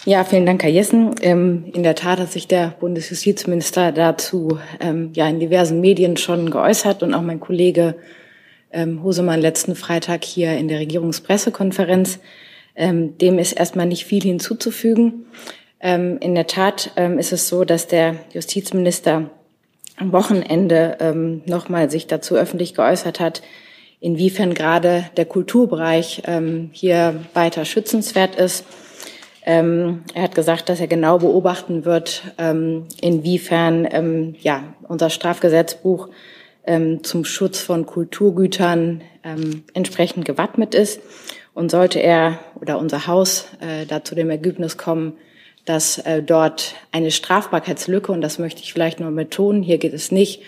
[0.07, 1.14] Ja, vielen Dank, Herr Jessen.
[1.20, 6.51] Ähm, in der Tat hat sich der Bundesjustizminister dazu ähm, ja in diversen Medien schon
[6.51, 7.97] geäußert und auch mein Kollege
[8.72, 12.18] ähm, Hosemann letzten Freitag hier in der Regierungspressekonferenz.
[12.76, 15.26] Ähm, dem ist erstmal nicht viel hinzuzufügen.
[15.81, 19.31] Ähm, in der Tat ähm, ist es so, dass der Justizminister
[20.01, 23.42] am Wochenende ähm, nochmal sich dazu öffentlich geäußert hat,
[24.01, 28.64] inwiefern gerade der Kulturbereich ähm, hier weiter schützenswert ist.
[29.44, 36.09] Ähm, er hat gesagt, dass er genau beobachten wird, ähm, inwiefern ähm, ja, unser Strafgesetzbuch
[36.64, 41.01] ähm, zum Schutz von Kulturgütern ähm, entsprechend gewappnet ist.
[41.53, 45.14] Und sollte er oder unser Haus äh, da zu dem Ergebnis kommen,
[45.64, 50.11] dass äh, dort eine Strafbarkeitslücke, und das möchte ich vielleicht nur betonen, hier geht es
[50.11, 50.42] nicht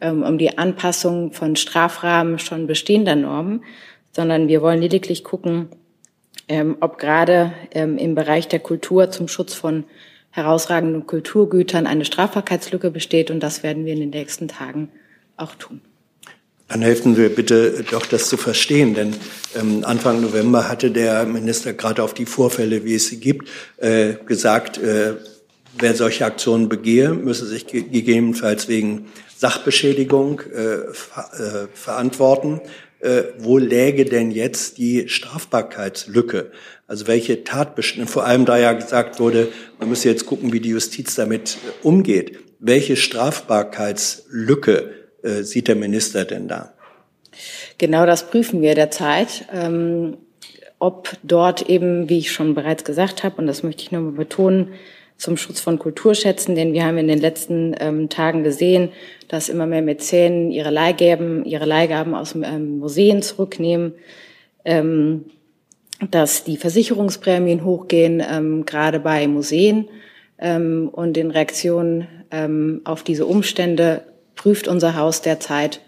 [0.00, 3.64] ähm, um die Anpassung von Strafrahmen schon bestehender Normen,
[4.12, 5.68] sondern wir wollen lediglich gucken,
[6.48, 9.84] ähm, ob gerade ähm, im Bereich der Kultur zum Schutz von
[10.30, 13.30] herausragenden Kulturgütern eine Strafbarkeitslücke besteht.
[13.30, 14.90] Und das werden wir in den nächsten Tagen
[15.36, 15.80] auch tun.
[16.68, 19.16] Dann helfen wir bitte doch, das zu verstehen, denn
[19.58, 23.48] ähm, Anfang November hatte der Minister gerade auf die Vorfälle, wie es sie gibt,
[23.78, 25.14] äh, gesagt, äh,
[25.78, 32.60] wer solche Aktionen begehe, müsse sich gegebenenfalls wegen Sachbeschädigung äh, ver äh, verantworten.
[33.00, 36.50] Äh, wo läge denn jetzt die Strafbarkeitslücke?
[36.88, 39.48] Also welche Tatbestände, vor allem da ja gesagt wurde,
[39.78, 42.40] man müsse jetzt gucken, wie die Justiz damit umgeht.
[42.58, 46.72] Welche Strafbarkeitslücke äh, sieht der Minister denn da?
[47.78, 49.46] Genau das prüfen wir derzeit.
[49.52, 50.16] Ähm,
[50.78, 54.74] ob dort eben, wie ich schon bereits gesagt habe, und das möchte ich nochmal betonen,
[55.16, 58.90] zum Schutz von Kulturschätzen, denn wir haben in den letzten ähm, Tagen gesehen,
[59.26, 63.94] dass immer mehr Mäzen ihre Leihgaben, ihre Leihgaben aus ähm, Museen zurücknehmen,
[64.64, 65.24] ähm,
[66.12, 69.88] dass die Versicherungsprämien hochgehen, ähm, gerade bei Museen.
[70.38, 74.02] Ähm, und in Reaktion ähm, auf diese Umstände
[74.38, 75.80] prüft unser Haus derzeit,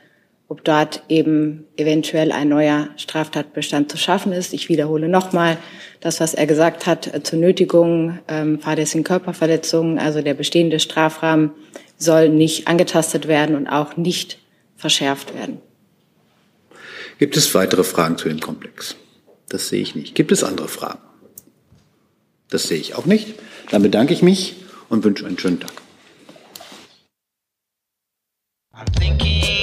[0.48, 4.52] ob dort eben eventuell ein neuer Straftatbestand zu schaffen ist.
[4.52, 5.56] Ich wiederhole nochmal
[6.00, 11.52] das, was er gesagt hat, äh, zur Nötigung, ähm, fahrlässigen Körperverletzungen, also der bestehende Strafrahmen
[11.96, 14.38] soll nicht angetastet werden und auch nicht
[14.76, 15.58] verschärft werden.
[17.18, 18.96] Gibt es weitere Fragen zu dem Komplex?
[19.48, 20.14] Das sehe ich nicht.
[20.14, 21.00] Gibt es andere Fragen?
[22.48, 23.34] Das sehe ich auch nicht.
[23.70, 24.56] Dann bedanke ich mich
[24.88, 25.72] und wünsche einen schönen Tag.
[28.80, 29.59] I'm thinking.